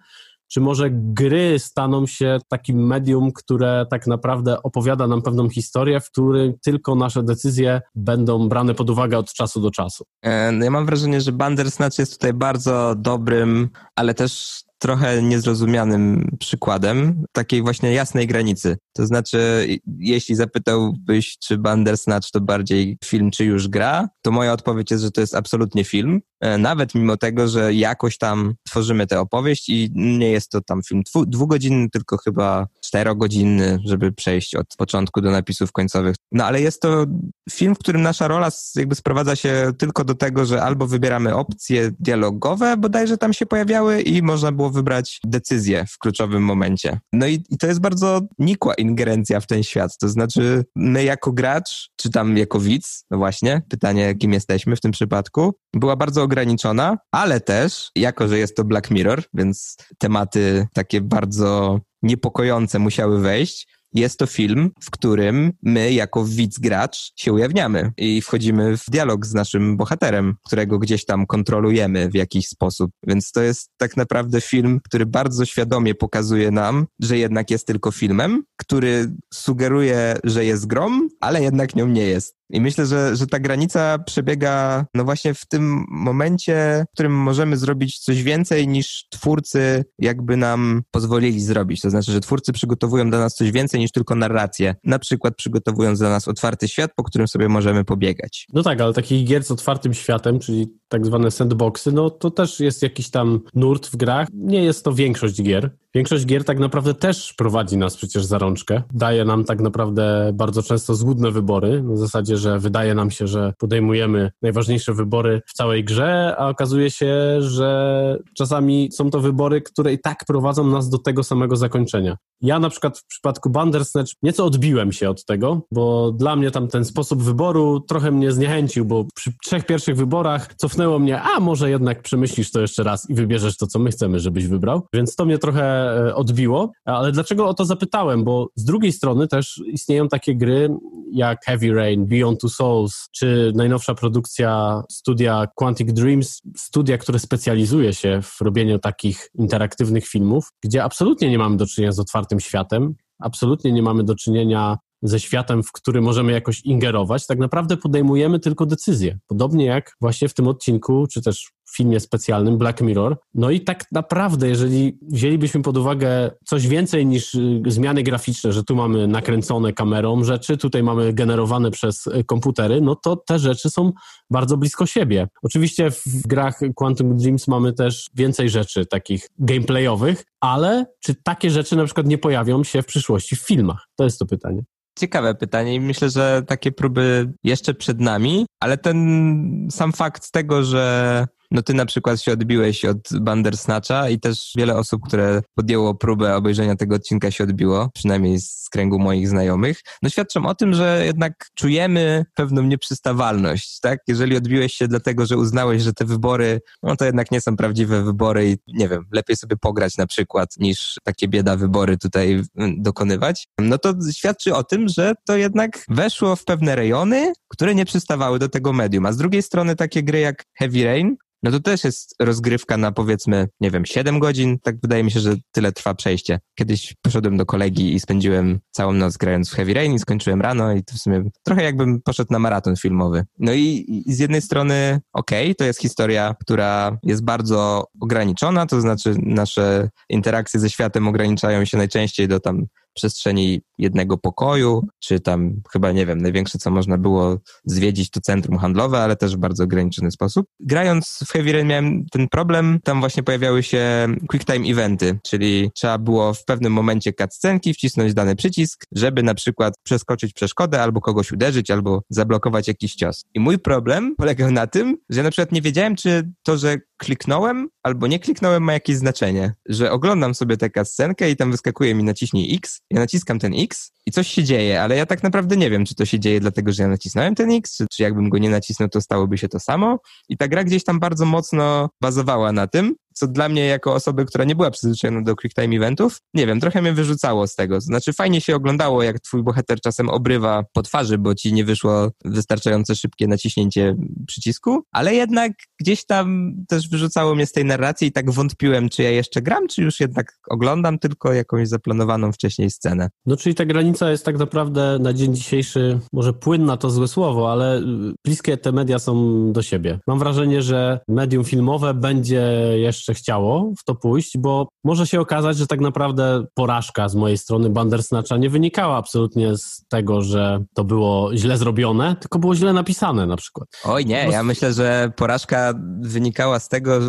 [0.47, 6.11] czy może gry staną się takim medium, które tak naprawdę opowiada nam pewną historię, w
[6.11, 10.03] której tylko nasze decyzje będą brane pod uwagę od czasu do czasu?
[10.21, 16.35] E, no ja mam wrażenie, że Bandersnatch jest tutaj bardzo dobrym, ale też trochę niezrozumianym
[16.39, 18.77] przykładem takiej właśnie jasnej granicy.
[18.93, 19.67] To znaczy,
[19.99, 25.11] jeśli zapytałbyś, czy Bandersnatch to bardziej film, czy już gra, to moja odpowiedź jest, że
[25.11, 26.21] to jest absolutnie film.
[26.39, 30.81] E, nawet mimo tego, że jakoś tam tworzymy tę opowieść i nie jest to tam
[30.83, 36.15] film dwugodzinny, tylko chyba czterogodzinny, żeby przejść od początku do napisów końcowych.
[36.31, 37.05] No ale jest to
[37.51, 41.91] film, w którym nasza rola jakby sprowadza się tylko do tego, że albo wybieramy opcje
[41.99, 46.99] dialogowe, bodajże tam się pojawiały i można było wybrać decyzję w kluczowym momencie.
[47.13, 49.97] No i, i to jest bardzo nikła ingerencja w ten świat.
[49.97, 54.81] To znaczy my jako gracz, czy tam jako widz, no właśnie, pytanie kim jesteśmy w
[54.81, 60.67] tym przypadku, była bardzo ograniczona, ale też, jako że jest to Black Mirror, więc tematy
[60.73, 67.33] takie bardzo niepokojące musiały wejść, jest to film, w którym my, jako widz gracz, się
[67.33, 72.91] ujawniamy i wchodzimy w dialog z naszym bohaterem, którego gdzieś tam kontrolujemy w jakiś sposób.
[73.07, 77.91] Więc to jest tak naprawdę film, który bardzo świadomie pokazuje nam, że jednak jest tylko
[77.91, 82.36] filmem, który sugeruje, że jest grom, ale jednak nią nie jest.
[82.49, 87.57] I myślę, że, że ta granica przebiega no właśnie w tym momencie, w którym możemy
[87.57, 91.81] zrobić coś więcej niż twórcy jakby nam pozwolili zrobić.
[91.81, 94.75] To znaczy, że twórcy przygotowują dla nas coś więcej niż tylko narrację.
[94.83, 98.47] Na przykład przygotowując dla nas otwarty świat, po którym sobie możemy pobiegać.
[98.53, 102.59] No tak, ale takich gier z otwartym światem, czyli tak zwane sandboxy, no to też
[102.59, 104.27] jest jakiś tam nurt w grach.
[104.33, 105.69] Nie jest to większość gier.
[105.95, 108.83] Większość gier tak naprawdę też prowadzi nas przecież za rączkę.
[108.93, 113.53] Daje nam tak naprawdę bardzo często zgubne wybory, na zasadzie, że wydaje nam się, że
[113.57, 119.93] podejmujemy najważniejsze wybory w całej grze, a okazuje się, że czasami są to wybory, które
[119.93, 122.17] i tak prowadzą nas do tego samego zakończenia.
[122.41, 126.67] Ja na przykład w przypadku Bandersnatch nieco odbiłem się od tego, bo dla mnie tam
[126.67, 130.47] ten sposób wyboru trochę mnie zniechęcił, bo przy trzech pierwszych wyborach
[130.77, 134.19] cofnęło mnie, a może jednak przemyślisz to jeszcze raz i wybierzesz to, co my chcemy,
[134.19, 134.87] żebyś wybrał.
[134.93, 135.63] Więc to mnie trochę
[136.07, 136.71] e, odbiło.
[136.85, 138.23] Ale dlaczego o to zapytałem?
[138.23, 140.69] Bo z drugiej strony też istnieją takie gry
[141.11, 147.93] jak Heavy Rain, Beyond Two Souls, czy najnowsza produkcja studia Quantic Dreams, studia, które specjalizuje
[147.93, 152.95] się w robieniu takich interaktywnych filmów, gdzie absolutnie nie mamy do czynienia z otwartym światem,
[153.19, 158.39] absolutnie nie mamy do czynienia ze światem, w który możemy jakoś ingerować, tak naprawdę podejmujemy
[158.39, 159.17] tylko decyzje.
[159.27, 163.17] Podobnie jak właśnie w tym odcinku, czy też w filmie specjalnym Black Mirror.
[163.33, 168.63] No i tak naprawdę, jeżeli wzięlibyśmy pod uwagę coś więcej niż y, zmiany graficzne, że
[168.63, 173.69] tu mamy nakręcone kamerą rzeczy, tutaj mamy generowane przez y, komputery, no to te rzeczy
[173.69, 173.91] są
[174.29, 175.27] bardzo blisko siebie.
[175.43, 181.75] Oczywiście w grach Quantum Dreams mamy też więcej rzeczy takich gameplayowych, ale czy takie rzeczy
[181.75, 183.87] na przykład nie pojawią się w przyszłości w filmach?
[183.95, 184.63] To jest to pytanie.
[184.97, 190.63] Ciekawe pytanie i myślę, że takie próby jeszcze przed nami, ale ten sam fakt tego,
[190.63, 195.95] że no ty na przykład się odbiłeś od Bandersnatcha i też wiele osób, które podjęło
[195.95, 200.73] próbę obejrzenia tego odcinka się odbiło, przynajmniej z kręgu moich znajomych, no świadczą o tym,
[200.73, 203.99] że jednak czujemy pewną nieprzystawalność, tak?
[204.07, 208.03] Jeżeli odbiłeś się dlatego, że uznałeś, że te wybory, no to jednak nie są prawdziwe
[208.03, 212.41] wybory i nie wiem, lepiej sobie pograć na przykład, niż takie bieda wybory tutaj
[212.77, 217.85] dokonywać, no to świadczy o tym, że to jednak weszło w pewne rejony, które nie
[217.85, 219.05] przystawały do tego medium.
[219.05, 222.91] A z drugiej strony takie gry jak Heavy Rain, no to też jest rozgrywka na
[222.91, 224.59] powiedzmy, nie wiem, 7 godzin.
[224.59, 226.39] Tak wydaje mi się, że tyle trwa przejście.
[226.55, 230.73] Kiedyś poszedłem do kolegi i spędziłem całą noc grając w Heavy Rain i skończyłem rano
[230.73, 233.25] i to w sumie trochę jakbym poszedł na maraton filmowy.
[233.39, 238.81] No i, z jednej strony, okej, okay, to jest historia, która jest bardzo ograniczona, to
[238.81, 242.65] znaczy nasze interakcje ze światem ograniczają się najczęściej do tam
[242.97, 248.57] przestrzeni jednego pokoju, czy tam chyba, nie wiem, największe co można było zwiedzić to centrum
[248.57, 250.45] handlowe, ale też w bardzo ograniczony sposób.
[250.59, 255.71] Grając w Heavy Rain miałem ten problem, tam właśnie pojawiały się quick time eventy, czyli
[255.75, 261.01] trzeba było w pewnym momencie cutscenki wcisnąć dany przycisk, żeby na przykład przeskoczyć przeszkodę, albo
[261.01, 263.25] kogoś uderzyć, albo zablokować jakiś cios.
[263.33, 266.77] I mój problem polegał na tym, że ja na przykład nie wiedziałem, czy to, że
[266.97, 271.95] kliknąłem albo nie kliknąłem ma jakieś znaczenie, że oglądam sobie tę scenkę i tam wyskakuje
[271.95, 275.57] mi naciśnij X, ja naciskam ten X i coś się dzieje, ale ja tak naprawdę
[275.57, 278.29] nie wiem, czy to się dzieje dlatego, że ja nacisnąłem ten X, czy, czy jakbym
[278.29, 279.99] go nie nacisnął, to stałoby się to samo.
[280.29, 284.25] I ta gra gdzieś tam bardzo mocno bazowała na tym, co dla mnie jako osoby,
[284.25, 287.81] która nie była przyzwyczajona do quick time eventów, nie wiem, trochę mnie wyrzucało z tego.
[287.81, 292.11] Znaczy fajnie się oglądało, jak twój bohater czasem obrywa po twarzy, bo ci nie wyszło
[292.25, 293.95] wystarczająco szybkie naciśnięcie
[294.27, 299.03] przycisku, ale jednak gdzieś tam też wyrzucało mnie z tej narracji i tak wątpiłem, czy
[299.03, 303.09] ja jeszcze gram, czy już jednak oglądam tylko jakąś zaplanowaną wcześniej scenę.
[303.25, 307.51] No czyli ta granica jest tak naprawdę na dzień dzisiejszy, może płynna to złe słowo,
[307.51, 307.81] ale
[308.25, 309.99] bliskie te media są do siebie.
[310.07, 312.43] Mam wrażenie, że medium filmowe będzie
[312.75, 317.15] jeszcze jeszcze chciało w to pójść, bo może się okazać, że tak naprawdę porażka z
[317.15, 322.55] mojej strony Bandersnatcha nie wynikała absolutnie z tego, że to było źle zrobione, tylko było
[322.55, 323.67] źle napisane na przykład.
[323.83, 326.99] Oj nie, ja myślę, że porażka wynikała z tego,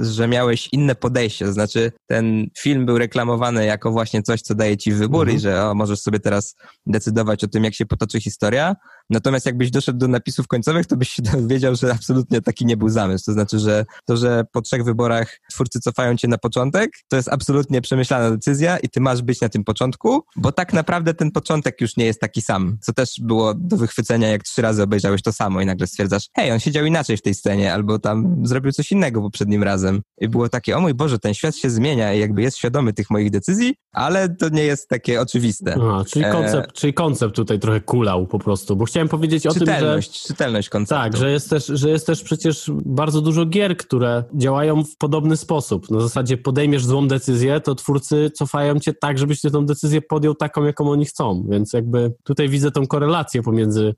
[0.00, 4.76] że miałeś inne podejście, to znaczy ten film był reklamowany jako właśnie coś, co daje
[4.76, 5.36] ci wybór mhm.
[5.36, 6.54] i że o, możesz sobie teraz
[6.86, 8.74] decydować o tym, jak się potoczy historia,
[9.10, 12.88] natomiast jakbyś doszedł do napisów końcowych, to byś się dowiedział, że absolutnie taki nie był
[12.88, 17.16] zamysł, to znaczy, że to, że po trzech wyborach twórcy cofają cię na początek, to
[17.16, 21.30] jest absolutnie przemyślana decyzja i ty masz być na tym początku, bo tak naprawdę ten
[21.30, 25.22] początek już nie jest taki sam, co też było do wychwycenia, jak trzy razy obejrzałeś
[25.22, 28.72] to samo i nagle stwierdzasz, hej, on siedział inaczej w tej scenie, albo tam zrobił
[28.72, 30.00] coś innego poprzednim razem.
[30.20, 33.10] I było takie, o mój Boże, ten świat się zmienia i jakby jest świadomy tych
[33.10, 35.76] moich decyzji, ale to nie jest takie oczywiste.
[35.82, 36.72] A, czyli, e, koncept, e...
[36.72, 40.28] czyli koncept tutaj trochę kulał po prostu, bo chciałem powiedzieć o czytelność, tym, że...
[40.28, 41.02] Czytelność konceptu.
[41.02, 45.36] Tak, że jest, też, że jest też przecież bardzo dużo gier, które działają w podobny
[45.36, 45.90] sposób.
[45.90, 50.34] Na zasadzie podejmiesz złą decyzję, to twórcy cofają cię tak, żebyś ty tą decyzję podjął
[50.34, 51.46] taką, jaką oni chcą.
[51.48, 53.94] Więc jakby tutaj widzę tą korelację pomiędzy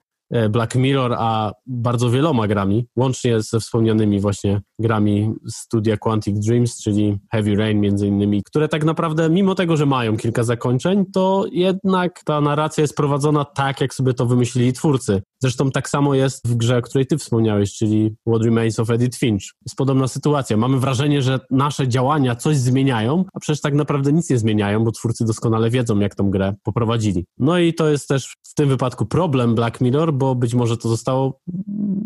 [0.51, 7.19] Black Mirror, a bardzo wieloma grami, łącznie ze wspomnianymi właśnie grami studia Quantic Dreams, czyli
[7.33, 12.25] Heavy Rain między innymi, które tak naprawdę, mimo tego, że mają kilka zakończeń, to jednak
[12.25, 15.23] ta narracja jest prowadzona tak, jak sobie to wymyślili twórcy.
[15.43, 19.19] Zresztą tak samo jest w grze, o której ty wspomniałeś, czyli What Remains of Edith
[19.19, 19.43] Finch.
[19.67, 20.57] Jest podobna sytuacja.
[20.57, 24.93] Mamy wrażenie, że nasze działania coś zmieniają, a przecież tak naprawdę nic nie zmieniają, bo
[24.93, 27.27] twórcy doskonale wiedzą, jak tą grę poprowadzili.
[27.39, 30.89] No i to jest też w tym wypadku problem Black Mirror, bo być może to
[30.89, 31.41] zostało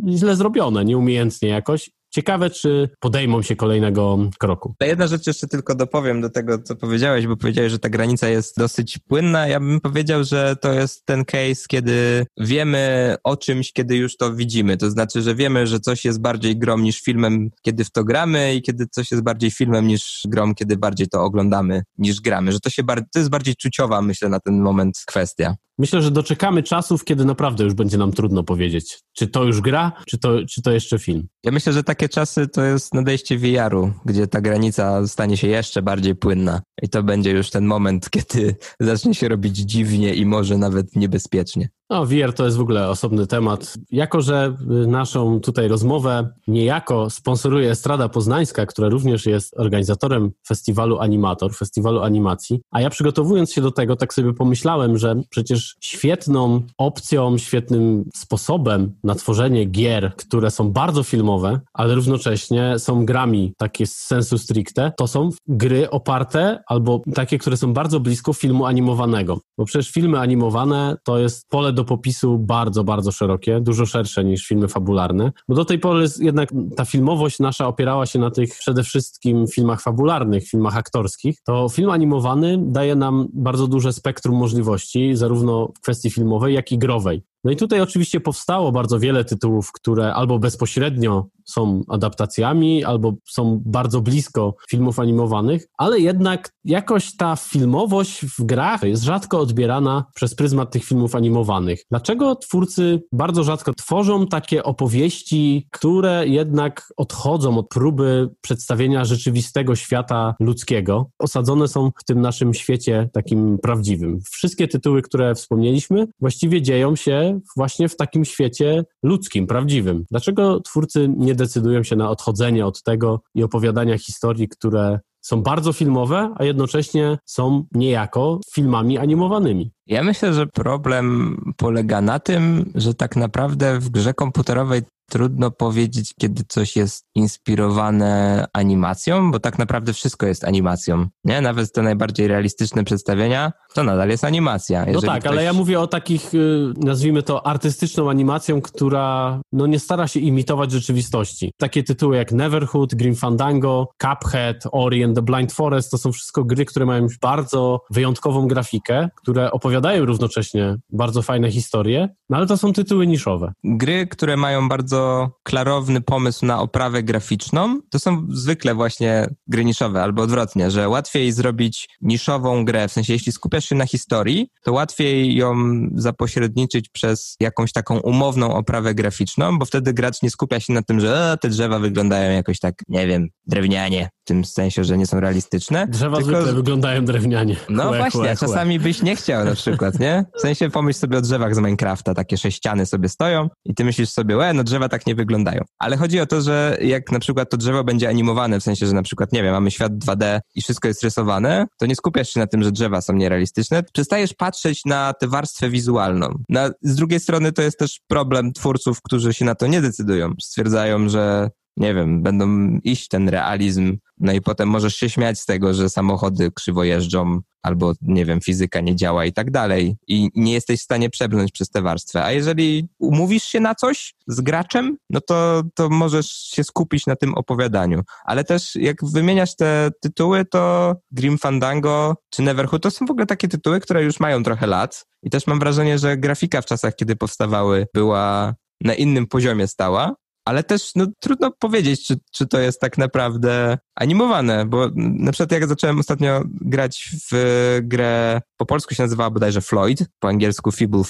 [0.09, 4.75] źle zrobione, nieumiejętnie jakoś Ciekawe, czy podejmą się kolejnego kroku.
[4.81, 8.59] Jedna rzecz jeszcze tylko dopowiem do tego, co powiedziałeś, bo powiedziałeś, że ta granica jest
[8.59, 9.47] dosyć płynna.
[9.47, 14.35] Ja bym powiedział, że to jest ten case, kiedy wiemy o czymś, kiedy już to
[14.35, 14.77] widzimy.
[14.77, 18.55] To znaczy, że wiemy, że coś jest bardziej grom niż filmem, kiedy w to gramy
[18.55, 22.53] i kiedy coś jest bardziej filmem niż grom, kiedy bardziej to oglądamy niż gramy.
[22.53, 25.57] Że to się bar- to jest bardziej czuciowa, myślę, na ten moment kwestia.
[25.79, 29.93] Myślę, że doczekamy czasów, kiedy naprawdę już będzie nam trudno powiedzieć, czy to już gra,
[30.07, 31.27] czy to, czy to jeszcze film.
[31.45, 35.83] Ja myślę, że takie czasy to jest nadejście VR-u, gdzie ta granica stanie się jeszcze
[35.83, 36.63] bardziej płynna.
[36.83, 41.69] I to będzie już ten moment, kiedy zacznie się robić dziwnie i może nawet niebezpiecznie.
[41.91, 43.75] No, VR to jest w ogóle osobny temat.
[43.91, 44.57] Jako, że
[44.87, 52.61] naszą tutaj rozmowę niejako sponsoruje Estrada Poznańska, która również jest organizatorem festiwalu Animator, festiwalu animacji,
[52.71, 58.95] a ja przygotowując się do tego, tak sobie pomyślałem, że przecież świetną opcją, świetnym sposobem
[59.05, 64.93] na tworzenie gier, które są bardzo filmowe, ale równocześnie są grami takie z sensu stricte,
[64.99, 69.39] to są gry oparte albo takie, które są bardzo blisko filmu animowanego.
[69.59, 74.47] Bo przecież filmy animowane to jest pole do popisu bardzo, bardzo szerokie, dużo szersze niż
[74.47, 78.83] filmy fabularne, bo do tej pory jednak ta filmowość nasza opierała się na tych przede
[78.83, 81.39] wszystkim filmach fabularnych, filmach aktorskich.
[81.47, 86.79] To film animowany daje nam bardzo duże spektrum możliwości, zarówno w kwestii filmowej, jak i
[86.79, 87.23] growej.
[87.45, 93.63] No i tutaj oczywiście powstało bardzo wiele tytułów, które albo bezpośrednio są adaptacjami albo są
[93.67, 100.35] bardzo blisko filmów animowanych, ale jednak jakoś ta filmowość w grach jest rzadko odbierana przez
[100.35, 101.85] pryzmat tych filmów animowanych.
[101.91, 110.35] Dlaczego twórcy bardzo rzadko tworzą takie opowieści, które jednak odchodzą od próby przedstawienia rzeczywistego świata
[110.41, 114.21] ludzkiego, osadzone są w tym naszym świecie takim prawdziwym.
[114.31, 120.05] Wszystkie tytuły, które wspomnieliśmy, właściwie dzieją się właśnie w takim świecie ludzkim, prawdziwym.
[120.11, 125.73] Dlaczego twórcy nie decydują się na odchodzenie od tego i opowiadania historii, które są bardzo
[125.73, 129.73] filmowe, a jednocześnie są niejako filmami animowanymi.
[129.87, 136.15] Ja myślę, że problem polega na tym, że tak naprawdę w grze komputerowej trudno powiedzieć,
[136.21, 141.07] kiedy coś jest inspirowane animacją, bo tak naprawdę wszystko jest animacją.
[141.25, 141.41] Nie?
[141.41, 144.81] Nawet te najbardziej realistyczne przedstawienia, to nadal jest animacja.
[144.81, 145.33] No Jeżeli no tak, ktoś...
[145.33, 150.21] ale ja mówię o takich, y, nazwijmy to artystyczną animacją, która no nie stara się
[150.21, 151.53] imitować rzeczywistości.
[151.59, 156.45] Takie tytuły jak Neverhood, Grim Fandango, Cuphead, Ori and the Blind Forest, to są wszystko
[156.45, 162.57] gry, które mają bardzo wyjątkową grafikę, które opowiadają równocześnie bardzo fajne historie, no ale to
[162.57, 163.53] są tytuły niszowe.
[163.65, 164.94] Gry, które mają bardzo
[165.43, 171.33] klarowny pomysł na oprawę graficzną, to są zwykle właśnie gry niszowe, albo odwrotnie, że łatwiej
[171.33, 175.55] zrobić niszową grę, w sensie jeśli skupiasz się na historii, to łatwiej ją
[175.95, 181.01] zapośredniczyć przez jakąś taką umowną oprawę graficzną, bo wtedy gracz nie skupia się na tym,
[181.01, 185.07] że e, te drzewa wyglądają jakoś tak, nie wiem, drewnianie, w tym sensie, że nie
[185.07, 185.87] są realistyczne.
[185.87, 186.33] Drzewa tylko...
[186.33, 187.57] zwykle wyglądają drewnianie.
[187.69, 190.25] No chłe, właśnie, chłe, czasami byś nie chciał na przykład, nie?
[190.37, 194.11] W sensie pomyśl sobie o drzewach z Minecrafta, takie sześciany sobie stoją i ty myślisz
[194.11, 195.61] sobie, e, no drzewa tak nie wyglądają.
[195.79, 198.93] Ale chodzi o to, że jak na przykład to drzewo będzie animowane, w sensie, że
[198.93, 202.41] na przykład, nie wiem, mamy świat 2D i wszystko jest rysowane, to nie skupiasz się
[202.41, 206.35] na tym, że drzewa są nierealistyczne, przestajesz patrzeć na tę warstwę wizualną.
[206.49, 210.33] Na, z drugiej strony to jest też problem twórców, którzy się na to nie decydują.
[210.41, 215.47] Stwierdzają, że nie wiem, będą iść ten realizm, no i potem możesz się śmiać z
[215.47, 219.97] tego, że samochody krzywo jeżdżą, albo nie wiem, fizyka nie działa i tak dalej.
[220.09, 222.25] I nie jesteś w stanie przebrnąć przez tę warstwę.
[222.25, 227.17] A jeżeli umówisz się na coś z graczem, no to, to możesz się skupić na
[227.17, 228.03] tym opowiadaniu.
[228.25, 233.27] Ale też jak wymieniasz te tytuły, to Grim Fandango czy Neverhood to są w ogóle
[233.27, 235.07] takie tytuły, które już mają trochę lat.
[235.23, 240.15] I też mam wrażenie, że grafika w czasach, kiedy powstawały, była na innym poziomie stała,
[240.45, 245.53] ale też no, trudno powiedzieć, czy, czy to jest tak naprawdę animowane, bo na przykład
[245.53, 251.03] jak zacząłem ostatnio grać w grę, po polsku się nazywała bodajże Floyd, po angielsku Feeble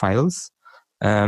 [0.00, 0.50] Files,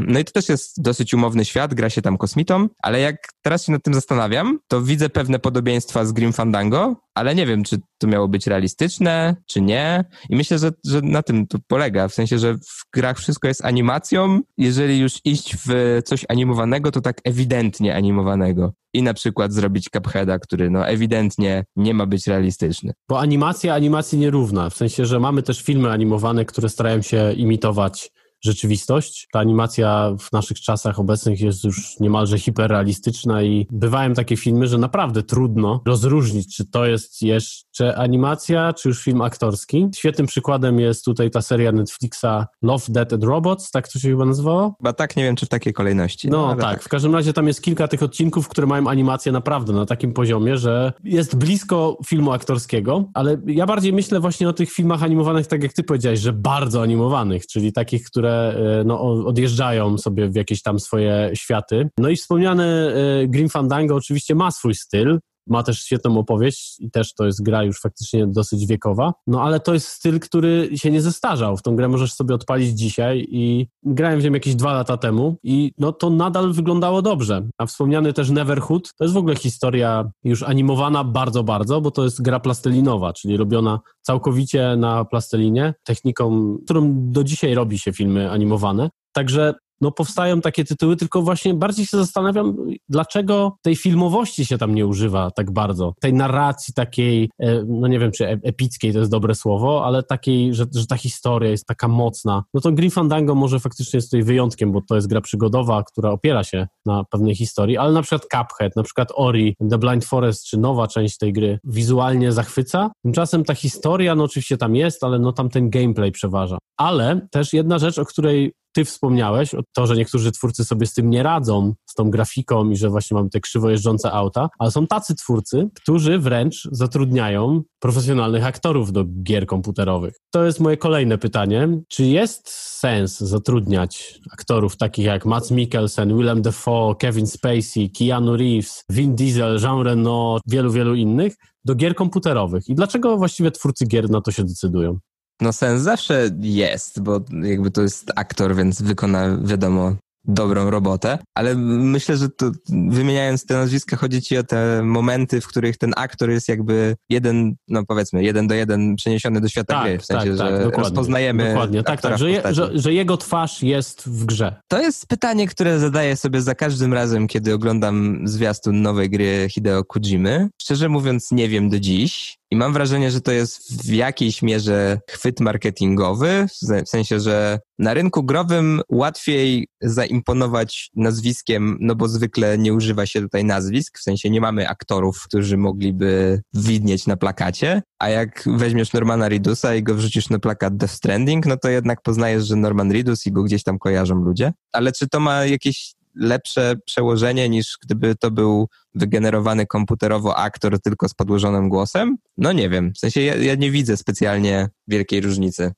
[0.06, 3.64] no i to też jest dosyć umowny świat, gra się tam kosmitą, ale jak teraz
[3.64, 7.80] się nad tym zastanawiam, to widzę pewne podobieństwa z Grim Fandango, ale nie wiem, czy
[7.98, 10.04] to miało być realistyczne, czy nie.
[10.30, 13.64] I myślę, że, że na tym to polega, w sensie, że w grach wszystko jest
[13.64, 14.40] animacją.
[14.58, 18.72] Jeżeli już iść w coś animowanego, to tak ewidentnie animowanego.
[18.94, 22.92] I na przykład zrobić Cupheada, który no ewidentnie nie ma być realistyczny.
[23.08, 28.10] Bo animacja animacji nierówna, w sensie, że mamy też filmy animowane, które starają się imitować
[28.44, 29.28] rzeczywistość.
[29.32, 34.78] Ta animacja w naszych czasach obecnych jest już niemalże hiperrealistyczna i bywają takie filmy, że
[34.78, 39.88] naprawdę trudno rozróżnić, czy to jest jeszcze animacja, czy już film aktorski.
[39.96, 44.24] Świetnym przykładem jest tutaj ta seria Netflixa Love, Dead and Robots, tak to się chyba
[44.24, 44.74] nazywało?
[44.78, 46.28] Chyba tak, nie wiem, czy w takiej kolejności.
[46.30, 46.60] No, no tak.
[46.60, 50.12] tak, w każdym razie tam jest kilka tych odcinków, które mają animację naprawdę na takim
[50.12, 55.46] poziomie, że jest blisko filmu aktorskiego, ale ja bardziej myślę właśnie o tych filmach animowanych,
[55.46, 60.28] tak jak ty powiedziałeś, że bardzo animowanych, czyli takich, które które e, no, odjeżdżają sobie
[60.28, 61.88] w jakieś tam swoje światy.
[61.98, 65.18] No i wspomniany e, Grim Fandango oczywiście ma swój styl,
[65.48, 69.60] ma też świetną opowieść i też to jest gra już faktycznie dosyć wiekowa, no ale
[69.60, 71.56] to jest styl, który się nie zestarzał.
[71.56, 75.36] W tą grę możesz sobie odpalić dzisiaj i grałem w nią jakieś dwa lata temu
[75.42, 77.48] i no to nadal wyglądało dobrze.
[77.58, 82.04] A wspomniany też Neverhood to jest w ogóle historia już animowana bardzo, bardzo, bo to
[82.04, 88.30] jest gra plastelinowa, czyli robiona całkowicie na plastelinie, techniką, którą do dzisiaj robi się filmy
[88.30, 88.90] animowane.
[89.12, 92.56] Także no powstają takie tytuły, tylko właśnie bardziej się zastanawiam,
[92.88, 95.94] dlaczego tej filmowości się tam nie używa tak bardzo.
[96.00, 100.02] Tej narracji takiej, e, no nie wiem, czy e, epickiej to jest dobre słowo, ale
[100.02, 102.44] takiej, że, że ta historia jest taka mocna.
[102.54, 106.10] No to Grim Fandango może faktycznie jest tutaj wyjątkiem, bo to jest gra przygodowa, która
[106.10, 110.46] opiera się na pewnej historii, ale na przykład Cuphead, na przykład Ori, The Blind Forest,
[110.46, 112.90] czy nowa część tej gry wizualnie zachwyca.
[113.02, 116.58] Tymczasem ta historia, no oczywiście tam jest, ale no tam ten gameplay przeważa.
[116.76, 121.10] Ale też jedna rzecz, o której ty wspomniałeś, to, że niektórzy twórcy sobie z tym
[121.10, 124.86] nie radzą, z tą grafiką i że właśnie mamy te krzywo jeżdżące auta, ale są
[124.86, 130.14] tacy twórcy, którzy wręcz zatrudniają profesjonalnych aktorów do gier komputerowych.
[130.30, 131.68] To jest moje kolejne pytanie.
[131.88, 138.84] Czy jest sens zatrudniać aktorów takich jak Matt Mikkelsen, Willem Dafoe, Kevin Spacey, Keanu Reeves,
[138.90, 142.68] Vin Diesel, Jean Reno, wielu, wielu innych do gier komputerowych?
[142.68, 144.98] I dlaczego właściwie twórcy gier na to się decydują?
[145.40, 149.94] No sens zawsze jest, bo jakby to jest aktor, więc wykona, wiadomo,
[150.28, 155.46] dobrą robotę, ale myślę, że to wymieniając te nazwiska, chodzi ci o te momenty, w
[155.46, 159.84] których ten aktor jest jakby jeden, no powiedzmy, jeden do jeden przeniesiony do świata tak,
[159.84, 162.92] gry, w sensie, tak, tak, że dokładnie, rozpoznajemy Dokładnie, tak, tak, że, je, że, że,
[162.92, 164.60] jego twarz jest w grze.
[164.68, 169.84] To jest pytanie, które zadaję sobie za każdym razem, kiedy oglądam zwiastun nowej gry Hideo
[169.84, 170.48] Kojimy.
[170.62, 175.00] Szczerze mówiąc, nie wiem do dziś, i mam wrażenie, że to jest w jakiejś mierze
[175.10, 176.46] chwyt marketingowy,
[176.86, 183.20] w sensie, że na rynku growym łatwiej zaimponować nazwiskiem, no bo zwykle nie używa się
[183.20, 188.92] tutaj nazwisk, w sensie nie mamy aktorów, którzy mogliby widnieć na plakacie, a jak weźmiesz
[188.92, 192.92] Normana Ridusa i go wrzucisz na plakat Death Stranding, no to jednak poznajesz, że Norman
[192.92, 194.52] Ridus i go gdzieś tam kojarzą ludzie.
[194.72, 201.08] Ale czy to ma jakieś lepsze przełożenie niż gdyby to był wygenerowany komputerowo aktor tylko
[201.08, 202.16] z podłożonym głosem?
[202.36, 205.72] No nie wiem, w sensie ja, ja nie widzę specjalnie wielkiej różnicy.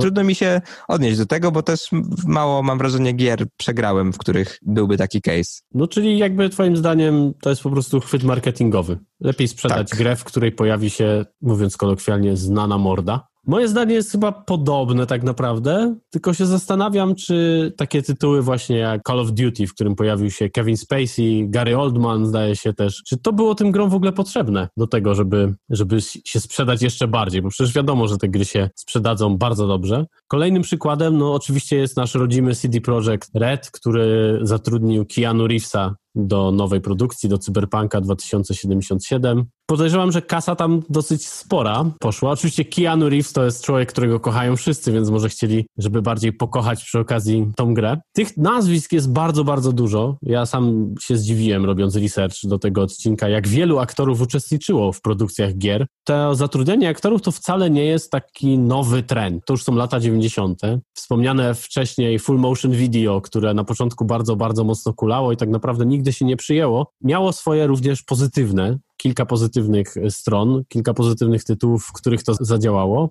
[0.00, 1.90] Trudno mi się odnieść do tego, bo też
[2.26, 5.60] mało, mam wrażenie, gier przegrałem, w których byłby taki case.
[5.74, 8.98] No, czyli jakby twoim zdaniem to jest po prostu chwyt marketingowy.
[9.20, 9.98] Lepiej sprzedać tak.
[9.98, 15.22] grę, w której pojawi się, mówiąc kolokwialnie, znana morda, Moje zdanie jest chyba podobne tak
[15.22, 20.30] naprawdę, tylko się zastanawiam, czy takie tytuły właśnie jak Call of Duty, w którym pojawił
[20.30, 24.12] się Kevin Spacey, Gary Oldman zdaje się też, czy to było tym grom w ogóle
[24.12, 28.44] potrzebne do tego, żeby, żeby się sprzedać jeszcze bardziej, bo przecież wiadomo, że te gry
[28.44, 30.06] się sprzedadzą bardzo dobrze.
[30.28, 36.52] Kolejnym przykładem, no oczywiście jest nasz rodzimy CD Projekt Red, który zatrudnił Keanu Reevesa do
[36.52, 39.44] nowej produkcji, do Cyberpunka 2077.
[39.70, 42.30] Podejrzewam, że kasa tam dosyć spora poszła.
[42.30, 46.84] Oczywiście Keanu Reeves to jest człowiek, którego kochają wszyscy, więc może chcieli, żeby bardziej pokochać
[46.84, 48.00] przy okazji tą grę.
[48.12, 50.16] Tych nazwisk jest bardzo, bardzo dużo.
[50.22, 55.58] Ja sam się zdziwiłem, robiąc research do tego odcinka, jak wielu aktorów uczestniczyło w produkcjach
[55.58, 55.86] gier.
[56.04, 59.44] To zatrudnianie aktorów to wcale nie jest taki nowy trend.
[59.46, 60.60] To już są lata 90.
[60.94, 65.86] Wspomniane wcześniej full motion video, które na początku bardzo, bardzo mocno kulało i tak naprawdę
[65.86, 71.92] nigdy się nie przyjęło, miało swoje również pozytywne, kilka pozytywnych stron, kilka pozytywnych tytułów, w
[71.92, 73.10] których to zadziałało.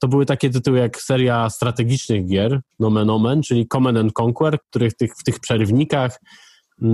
[0.00, 4.94] To były takie tytuły jak seria strategicznych gier, Nomen Omen, czyli Command and Conquer, których
[4.94, 6.47] tych, w tych przerywnikach Mm,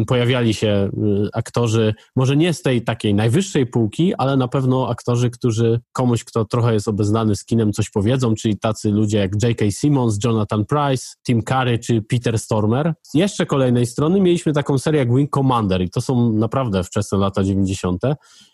[0.07, 0.91] pojawiali się
[1.27, 6.25] y, aktorzy, może nie z tej takiej najwyższej półki, ale na pewno aktorzy, którzy komuś,
[6.25, 9.71] kto trochę jest obeznany z kinem, coś powiedzą, czyli tacy ludzie jak J.K.
[9.71, 12.95] Simmons, Jonathan Price, Tim Curry czy Peter Stormer.
[13.03, 17.19] Z jeszcze kolejnej strony mieliśmy taką serię jak Wing Commander i to są naprawdę wczesne
[17.19, 18.03] lata 90.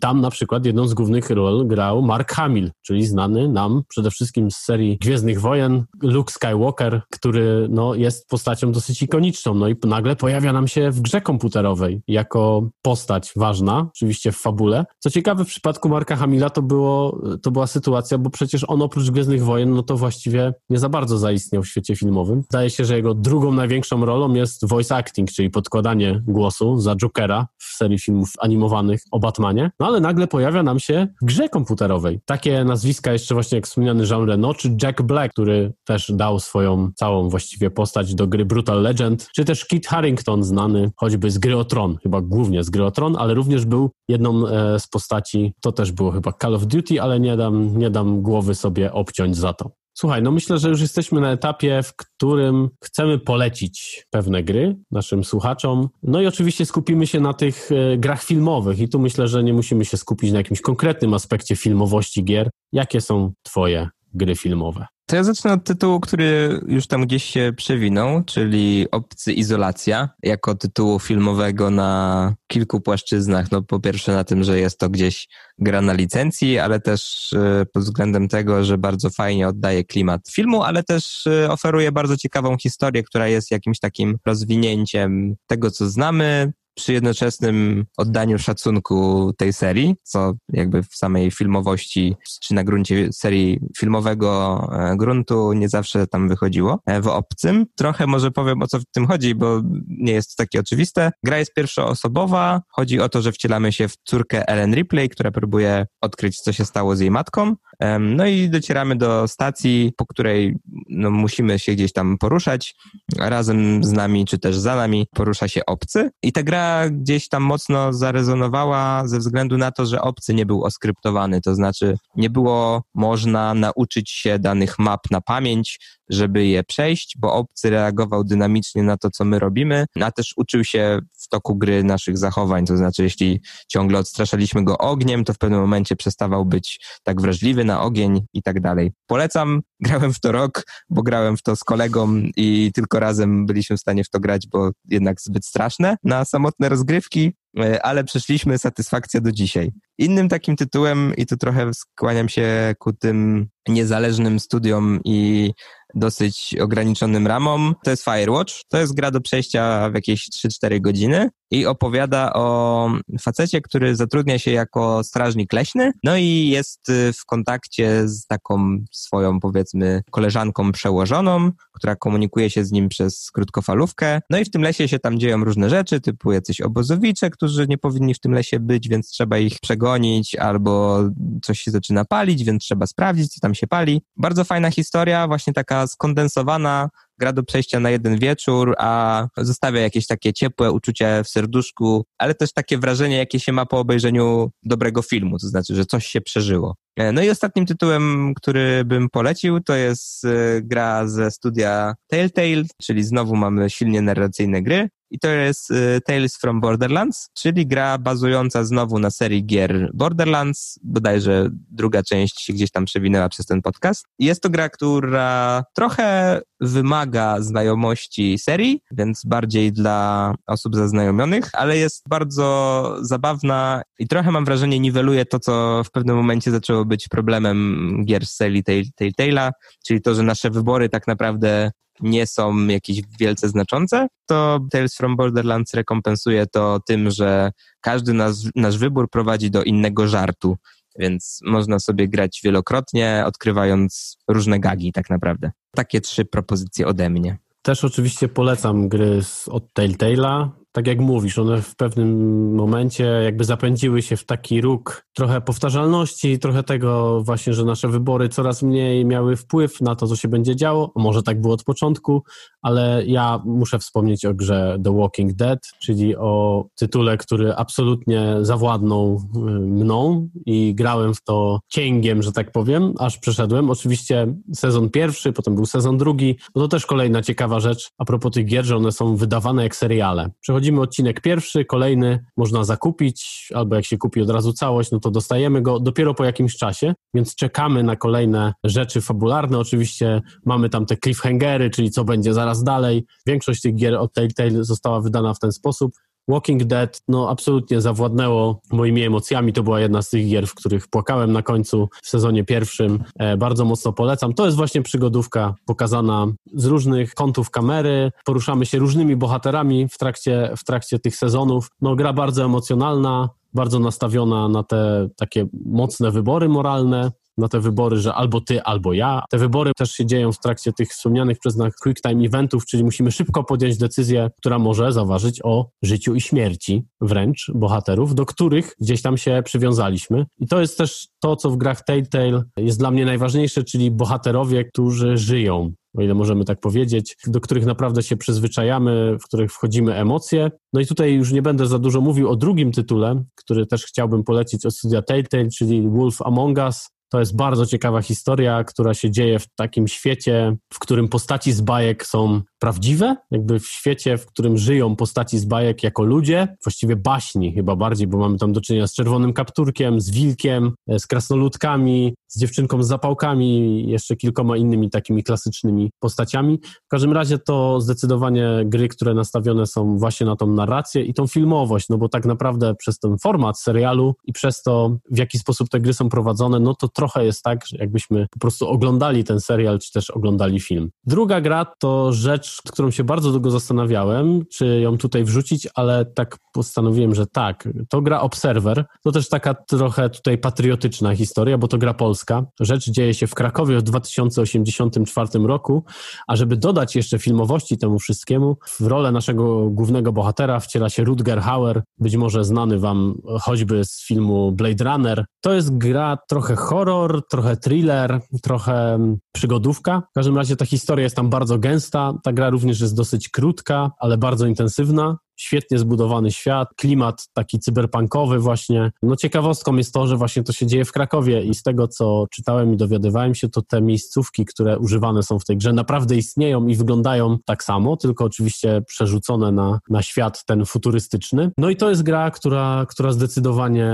[0.01, 4.51] Tam na przykład jedną z głównych ról grał Mark Hamill, czyli znany nam przede wszystkim
[4.51, 10.17] z serii Gwiezdnych Wojen, Luke Skywalker, który no, jest postacią dosyć ikoniczną, no i nagle
[10.17, 14.85] pojawia nam się w grze komputerowej jako postać ważna, oczywiście w fabule.
[14.99, 19.11] Co ciekawe, w przypadku Marka Hamila to, było, to była sytuacja, bo przecież on oprócz
[19.11, 22.43] Gwiezdnych Wojen, no to właściwie nie za bardzo zaistniał w świecie filmowym.
[22.43, 27.47] Zdaje się, że jego drugą największą rolą jest voice acting, czyli podkładanie głosu za Jokera
[27.59, 29.71] w serii filmów animowanych o Batmanie.
[29.81, 32.21] No ale nagle pojawia nam się w grze komputerowej.
[32.25, 36.91] Takie nazwiska jeszcze właśnie jak wspomniany Jean Reno, czy Jack Black, który też dał swoją
[36.95, 41.39] całą właściwie postać do gry Brutal Legend, czy też Kit Harington znany, choć choćby z
[41.39, 44.87] gry o Tron, chyba głównie z gry o Tron, ale również był jedną e, z
[44.87, 48.93] postaci, to też było chyba Call of Duty, ale nie dam, nie dam głowy sobie
[48.93, 49.71] obciąć za to.
[49.95, 55.25] Słuchaj, no myślę, że już jesteśmy na etapie, w którym chcemy polecić pewne gry naszym
[55.25, 55.89] słuchaczom.
[56.03, 59.53] No i oczywiście skupimy się na tych e, grach filmowych i tu myślę, że nie
[59.53, 62.51] musimy się skupić na jakimś konkretnym aspekcie filmowości gier.
[62.73, 64.87] Jakie są twoje gry filmowe?
[65.11, 70.55] To ja zacznę od tytułu, który już tam gdzieś się przewinął, czyli Obcy Izolacja, jako
[70.55, 73.51] tytułu filmowego na kilku płaszczyznach.
[73.51, 77.67] No po pierwsze na tym, że jest to gdzieś gra na licencji, ale też e,
[77.73, 82.57] pod względem tego, że bardzo fajnie oddaje klimat filmu, ale też e, oferuje bardzo ciekawą
[82.59, 89.95] historię, która jest jakimś takim rozwinięciem tego, co znamy, przy jednoczesnym oddaniu szacunku tej serii,
[90.03, 96.29] co jakby w samej filmowości, czy na gruncie serii filmowego e, gruntu nie zawsze tam
[96.29, 96.81] wychodziło.
[96.87, 100.43] E, w obcym trochę może powiem o co w tym chodzi, bo nie jest to
[100.43, 101.13] takie oczywiste.
[101.25, 102.63] Gra jest pierwszoosobowa.
[102.69, 106.65] Chodzi o to, że wcielamy się w córkę Ellen Ripley, która próbuje odkryć, co się
[106.65, 107.57] stało z jej matką.
[108.01, 110.57] No i docieramy do stacji, po której
[110.89, 112.75] no, musimy się gdzieś tam poruszać.
[113.19, 116.11] Razem z nami, czy też za nami porusza się obcy.
[116.23, 120.65] I ta gra gdzieś tam mocno zarezonowała ze względu na to, że obcy nie był
[120.65, 121.41] oskryptowany.
[121.41, 125.79] To znaczy, nie było można nauczyć się danych map na pamięć,
[126.11, 130.65] żeby je przejść, bo obcy reagował dynamicznie na to, co my robimy, a też uczył
[130.65, 135.39] się w toku gry naszych zachowań, to znaczy jeśli ciągle odstraszaliśmy go ogniem, to w
[135.39, 138.93] pewnym momencie przestawał być tak wrażliwy na ogień i tak dalej.
[139.07, 143.77] Polecam, grałem w to rok, bo grałem w to z kolegą i tylko razem byliśmy
[143.77, 148.59] w stanie w to grać, bo jednak zbyt straszne na samotne rozgrywki, e, ale przeszliśmy
[148.59, 149.71] satysfakcja do dzisiaj.
[149.99, 155.51] Innym takim tytułem, i tu trochę skłaniam się ku tym niezależnym studiom i
[155.95, 157.75] dosyć ograniczonym ramom.
[157.85, 158.53] To jest Firewatch.
[158.69, 164.39] To jest gra do przejścia w jakieś 3-4 godziny i opowiada o facecie, który zatrudnia
[164.39, 170.73] się jako strażnik leśny, no i jest y, w kontakcie z taką swoją, powiedzmy, koleżanką
[170.73, 174.21] przełożoną, która komunikuje się z nim przez krótkofalówkę.
[174.31, 177.79] No i w tym lesie się tam dzieją różne rzeczy, typu jacyś obozowicze, którzy nie
[177.79, 181.01] powinni w tym lesie być, więc trzeba ich przegonić, albo
[181.43, 184.03] coś się zaczyna palić, więc trzeba sprawdzić, co tam się pali.
[184.17, 190.07] Bardzo fajna historia, właśnie taka skondensowana, gra do przejścia na jeden wieczór, a zostawia jakieś
[190.07, 195.03] takie ciepłe uczucie w serduszku, ale też takie wrażenie, jakie się ma po obejrzeniu dobrego
[195.03, 196.77] filmu, to znaczy, że coś się przeżyło.
[196.97, 200.29] E, no i ostatnim tytułem, który bym polecił, to jest e,
[200.63, 204.89] gra ze studia Telltale, czyli znowu mamy silnie narracyjne gry.
[205.11, 210.79] I to jest e, Tales from Borderlands, czyli gra bazująca znowu na serii gier Borderlands,
[210.83, 214.05] bodajże druga część się gdzieś tam przewinęła przez ten podcast.
[214.19, 222.03] Jest to gra, która trochę wymaga znajomości serii, więc bardziej dla osób zaznajomionych, ale jest
[222.09, 227.97] bardzo zabawna i trochę mam wrażenie niweluje to, co w pewnym momencie zaczęło być problemem
[228.05, 228.65] gier z serii
[229.01, 229.51] Telltale'a,
[229.87, 231.71] czyli to, że nasze wybory tak naprawdę
[232.03, 238.45] nie są jakieś wielce znaczące, to Tales from Borderlands rekompensuje to tym, że każdy nas,
[238.57, 240.57] nasz wybór prowadzi do innego żartu,
[240.99, 245.51] więc można sobie grać wielokrotnie, odkrywając różne gagi tak naprawdę.
[245.75, 247.39] Takie trzy propozycje ode mnie.
[247.63, 254.03] Też oczywiście polecam gry od Telltale'a tak jak mówisz, one w pewnym momencie jakby zapędziły
[254.03, 259.37] się w taki róg trochę powtarzalności, trochę tego właśnie, że nasze wybory coraz mniej miały
[259.37, 260.93] wpływ na to, co się będzie działo.
[260.97, 262.23] Może tak było od początku,
[262.63, 269.23] ale ja muszę wspomnieć o grze The Walking Dead, czyli o tytule, który absolutnie zawładnął
[269.37, 273.71] y, mną i grałem w to cięgiem, że tak powiem, aż przeszedłem.
[273.71, 278.33] Oczywiście sezon pierwszy, potem był sezon drugi, no to też kolejna ciekawa rzecz a propos
[278.33, 280.31] tych gier, że one są wydawane jak seriale.
[280.61, 285.11] Przechodzimy odcinek pierwszy, kolejny można zakupić, albo jak się kupi od razu całość, no to
[285.11, 289.59] dostajemy go dopiero po jakimś czasie, więc czekamy na kolejne rzeczy fabularne.
[289.59, 293.05] Oczywiście mamy tam te cliffhangery, czyli co będzie zaraz dalej.
[293.27, 295.93] Większość tych gier od Telltale została wydana w ten sposób.
[296.31, 299.53] Walking Dead no absolutnie zawładnęło moimi emocjami.
[299.53, 303.05] To była jedna z tych gier, w których płakałem na końcu w sezonie pierwszym.
[303.19, 304.35] E, bardzo mocno polecam.
[304.35, 308.13] To jest właśnie przygodówka pokazana z różnych kątów kamery.
[308.25, 311.71] Poruszamy się różnymi bohaterami w trakcie, w trakcie tych sezonów.
[311.81, 317.97] No gra bardzo emocjonalna, bardzo nastawiona na te takie mocne wybory moralne na te wybory,
[317.97, 319.23] że albo ty, albo ja.
[319.31, 322.85] Te wybory też się dzieją w trakcie tych wspomnianych przez nas quick time eventów, czyli
[322.85, 328.75] musimy szybko podjąć decyzję, która może zaważyć o życiu i śmierci wręcz bohaterów, do których
[328.81, 330.27] gdzieś tam się przywiązaliśmy.
[330.39, 334.65] I to jest też to, co w grach Telltale jest dla mnie najważniejsze, czyli bohaterowie,
[334.65, 339.95] którzy żyją, o ile możemy tak powiedzieć, do których naprawdę się przyzwyczajamy, w których wchodzimy
[339.95, 340.51] emocje.
[340.73, 344.25] No i tutaj już nie będę za dużo mówił o drugim tytule, który też chciałbym
[344.25, 346.89] polecić od studia Telltale, czyli Wolf Among Us.
[347.11, 351.61] To jest bardzo ciekawa historia, która się dzieje w takim świecie, w którym postaci z
[351.61, 356.97] bajek są prawdziwe, jakby w świecie, w którym żyją postaci z bajek jako ludzie, właściwie
[356.97, 361.07] baśni chyba bardziej, bo mamy tam do czynienia z czerwonym kapturkiem, z wilkiem, e, z
[361.07, 366.59] krasnoludkami, z dziewczynką z zapałkami i jeszcze kilkoma innymi takimi klasycznymi postaciami.
[366.85, 371.27] W każdym razie to zdecydowanie gry, które nastawione są właśnie na tą narrację i tą
[371.27, 375.69] filmowość, no bo tak naprawdę przez ten format serialu i przez to, w jaki sposób
[375.69, 379.79] te gry są prowadzone, no to trochę jest tak, jakbyśmy po prostu oglądali ten serial,
[379.79, 380.91] czy też oglądali film.
[381.07, 386.37] Druga gra to rzecz, którą się bardzo długo zastanawiałem, czy ją tutaj wrzucić, ale tak
[386.53, 387.69] postanowiłem, że tak.
[387.89, 388.85] To gra Observer.
[389.05, 392.45] To też taka trochę tutaj patriotyczna historia, bo to gra polska.
[392.61, 395.85] Rzecz dzieje się w Krakowie w 2084 roku,
[396.29, 401.41] a żeby dodać jeszcze filmowości temu wszystkiemu, w rolę naszego głównego bohatera wciela się Rutger
[401.41, 405.25] Hauer, być może znany wam choćby z filmu Blade Runner.
[405.41, 408.99] To jest gra trochę horror, horror, trochę thriller, trochę
[409.33, 410.03] przygodówka.
[410.11, 412.13] W każdym razie ta historia jest tam bardzo gęsta.
[412.25, 418.39] Ta gra również jest dosyć krótka, ale bardzo intensywna świetnie zbudowany świat, klimat taki cyberpunkowy
[418.39, 418.91] właśnie.
[419.03, 422.27] No ciekawostką jest to, że właśnie to się dzieje w Krakowie i z tego, co
[422.31, 426.67] czytałem i dowiadywałem się, to te miejscówki, które używane są w tej grze naprawdę istnieją
[426.67, 431.51] i wyglądają tak samo, tylko oczywiście przerzucone na, na świat ten futurystyczny.
[431.59, 433.91] No i to jest gra, która, która zdecydowanie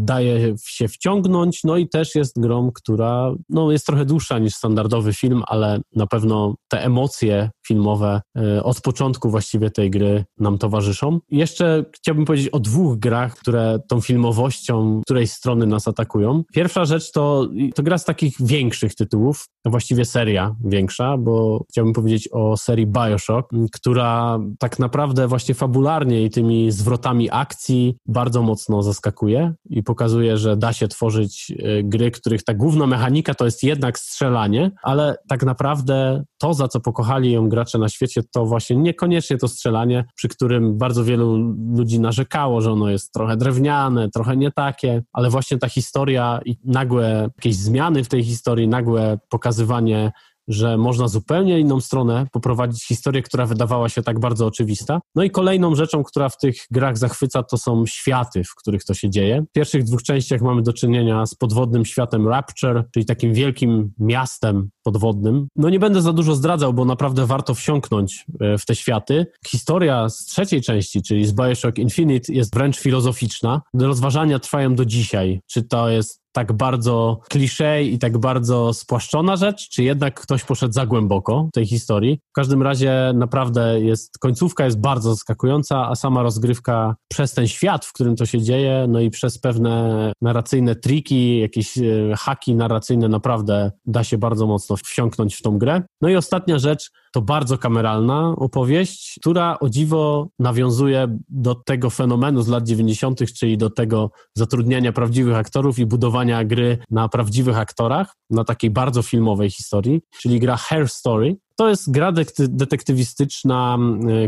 [0.00, 5.12] daje się wciągnąć, no i też jest grą, która no, jest trochę dłuższa niż standardowy
[5.12, 10.89] film, ale na pewno te emocje filmowe y, od początku właściwie tej gry nam towarzyszą
[10.90, 11.20] towarzyszą.
[11.30, 16.42] Jeszcze chciałbym powiedzieć o dwóch grach, które tą filmowością której strony nas atakują.
[16.52, 21.94] Pierwsza rzecz to, to gra z takich większych tytułów, to właściwie seria większa, bo chciałbym
[21.94, 28.82] powiedzieć o serii Bioshock, która tak naprawdę właśnie fabularnie i tymi zwrotami akcji bardzo mocno
[28.82, 33.62] zaskakuje i pokazuje, że da się tworzyć e, gry, których ta główna mechanika to jest
[33.62, 38.76] jednak strzelanie, ale tak naprawdę to, za co pokochali ją gracze na świecie, to właśnie
[38.76, 41.36] niekoniecznie to strzelanie, przy którym bardzo wielu
[41.76, 46.56] ludzi narzekało, że ono jest trochę drewniane, trochę nie takie, ale właśnie ta historia i
[46.64, 50.12] nagłe jakieś zmiany w tej historii, nagłe pokazywanie
[50.50, 55.00] że można zupełnie inną stronę poprowadzić historię, która wydawała się tak bardzo oczywista.
[55.14, 58.94] No i kolejną rzeczą, która w tych grach zachwyca, to są światy, w których to
[58.94, 59.42] się dzieje.
[59.50, 64.70] W pierwszych dwóch częściach mamy do czynienia z podwodnym światem Rapture, czyli takim wielkim miastem
[64.82, 65.48] podwodnym.
[65.56, 69.26] No nie będę za dużo zdradzał, bo naprawdę warto wsiąknąć e, w te światy.
[69.46, 73.62] Historia z trzeciej części, czyli z Bioshock Infinite jest wręcz filozoficzna.
[73.74, 75.40] Rozważania trwają do dzisiaj.
[75.46, 80.72] Czy to jest tak bardzo klisze i tak bardzo spłaszczona rzecz, czy jednak ktoś poszedł
[80.72, 82.20] za głęboko w tej historii.
[82.30, 87.84] W każdym razie naprawdę jest, końcówka jest bardzo zaskakująca, a sama rozgrywka przez ten świat,
[87.84, 91.82] w którym to się dzieje, no i przez pewne narracyjne triki, jakieś e,
[92.16, 95.82] haki narracyjne naprawdę da się bardzo mocno wsiąknąć w tą grę.
[96.00, 102.42] No i ostatnia rzecz, to bardzo kameralna opowieść, która o dziwo nawiązuje do tego fenomenu
[102.42, 108.16] z lat 90., czyli do tego zatrudniania prawdziwych aktorów i budowania gry na prawdziwych aktorach,
[108.30, 111.36] na takiej bardzo filmowej historii, czyli gra Hair Story.
[111.56, 113.78] To jest gra detektywistyczna,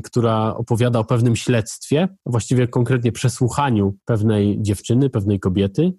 [0.05, 5.93] która opowiada o pewnym śledztwie, właściwie konkretnie przesłuchaniu pewnej dziewczyny, pewnej kobiety.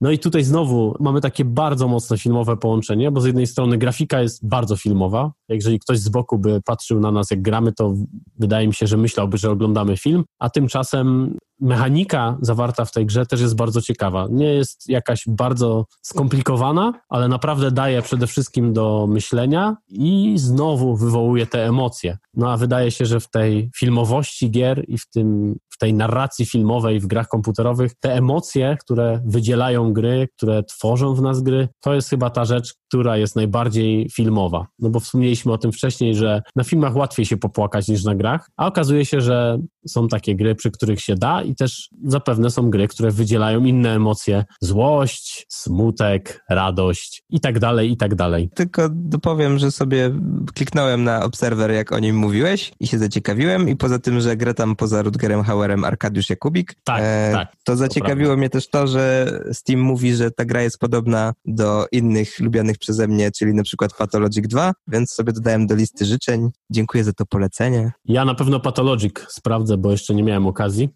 [0.00, 4.20] No i tutaj znowu mamy takie bardzo mocne filmowe połączenie, bo z jednej strony grafika
[4.20, 5.32] jest bardzo filmowa.
[5.48, 7.94] Jeżeli ktoś z boku by patrzył na nas, jak gramy, to
[8.38, 13.26] wydaje mi się, że myślałby, że oglądamy film, a tymczasem mechanika zawarta w tej grze
[13.26, 14.26] też jest bardzo ciekawa.
[14.30, 21.46] Nie jest jakaś bardzo skomplikowana, ale naprawdę daje przede wszystkim do myślenia i znowu wywołuje
[21.46, 22.18] te emocje.
[22.34, 26.46] No a wydaje się, że w tej filmowości gier i w, tym, w tej narracji
[26.46, 31.94] filmowej w grach komputerowych te emocje, które wydzielają gry, które tworzą w nas gry, to
[31.94, 34.66] jest chyba ta rzecz, która jest najbardziej filmowa.
[34.78, 38.50] No bo wspomnieliśmy o tym wcześniej, że na filmach łatwiej się popłakać niż na grach,
[38.56, 42.70] a okazuje się, że są takie gry, przy których się da i też zapewne są
[42.70, 48.50] gry, które wydzielają inne emocje, złość, smutek, radość i tak dalej, i tak dalej.
[48.54, 50.10] Tylko dopowiem, że sobie
[50.54, 54.54] kliknąłem na Observer, jak o nim mówiłeś i się zaciekawiłem i poza tym, że gra
[54.54, 58.86] tam poza Rutgerem Hauerem Arkadiusz Jakubik, tak, e, tak, to zaciekawiło to mnie też to,
[58.86, 63.62] że Steam mówi, że ta gra jest podobna do innych lubianych przeze mnie, czyli na
[63.62, 66.50] przykład Pathologic 2, więc sobie dodałem do listy życzeń.
[66.70, 67.92] Dziękuję za to polecenie.
[68.04, 70.88] Ja na pewno Pathologic sprawdzę, bo jeszcze nie miałem okazji.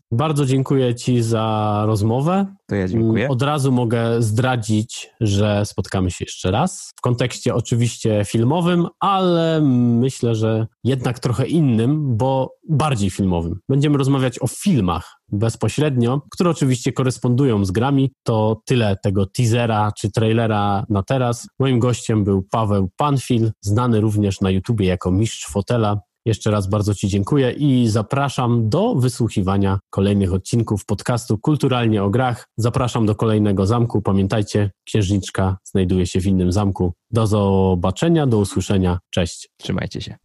[0.43, 2.47] Bardzo dziękuję Ci za rozmowę.
[2.67, 3.29] To ja dziękuję.
[3.29, 6.91] Od razu mogę zdradzić, że spotkamy się jeszcze raz.
[6.97, 9.61] W kontekście oczywiście filmowym, ale
[10.01, 13.61] myślę, że jednak trochę innym, bo bardziej filmowym.
[13.69, 18.13] Będziemy rozmawiać o filmach bezpośrednio, które oczywiście korespondują z grami.
[18.23, 21.49] To tyle tego teasera czy trailera na teraz.
[21.59, 26.01] Moim gościem był Paweł Panfil, znany również na YouTubie jako mistrz fotela.
[26.27, 32.49] Jeszcze raz bardzo Ci dziękuję i zapraszam do wysłuchiwania kolejnych odcinków podcastu Kulturalnie o Grach.
[32.57, 34.03] Zapraszam do kolejnego zamku.
[34.03, 36.93] Pamiętajcie, księżniczka znajduje się w innym zamku.
[37.11, 38.99] Do zobaczenia, do usłyszenia.
[39.11, 39.51] Cześć.
[39.57, 40.17] Trzymajcie się.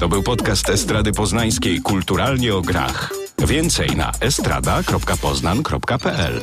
[0.00, 3.12] To był podcast Estrady Poznańskiej Kulturalnie o Grach.
[3.46, 6.40] Więcej na estrada.poznan.pl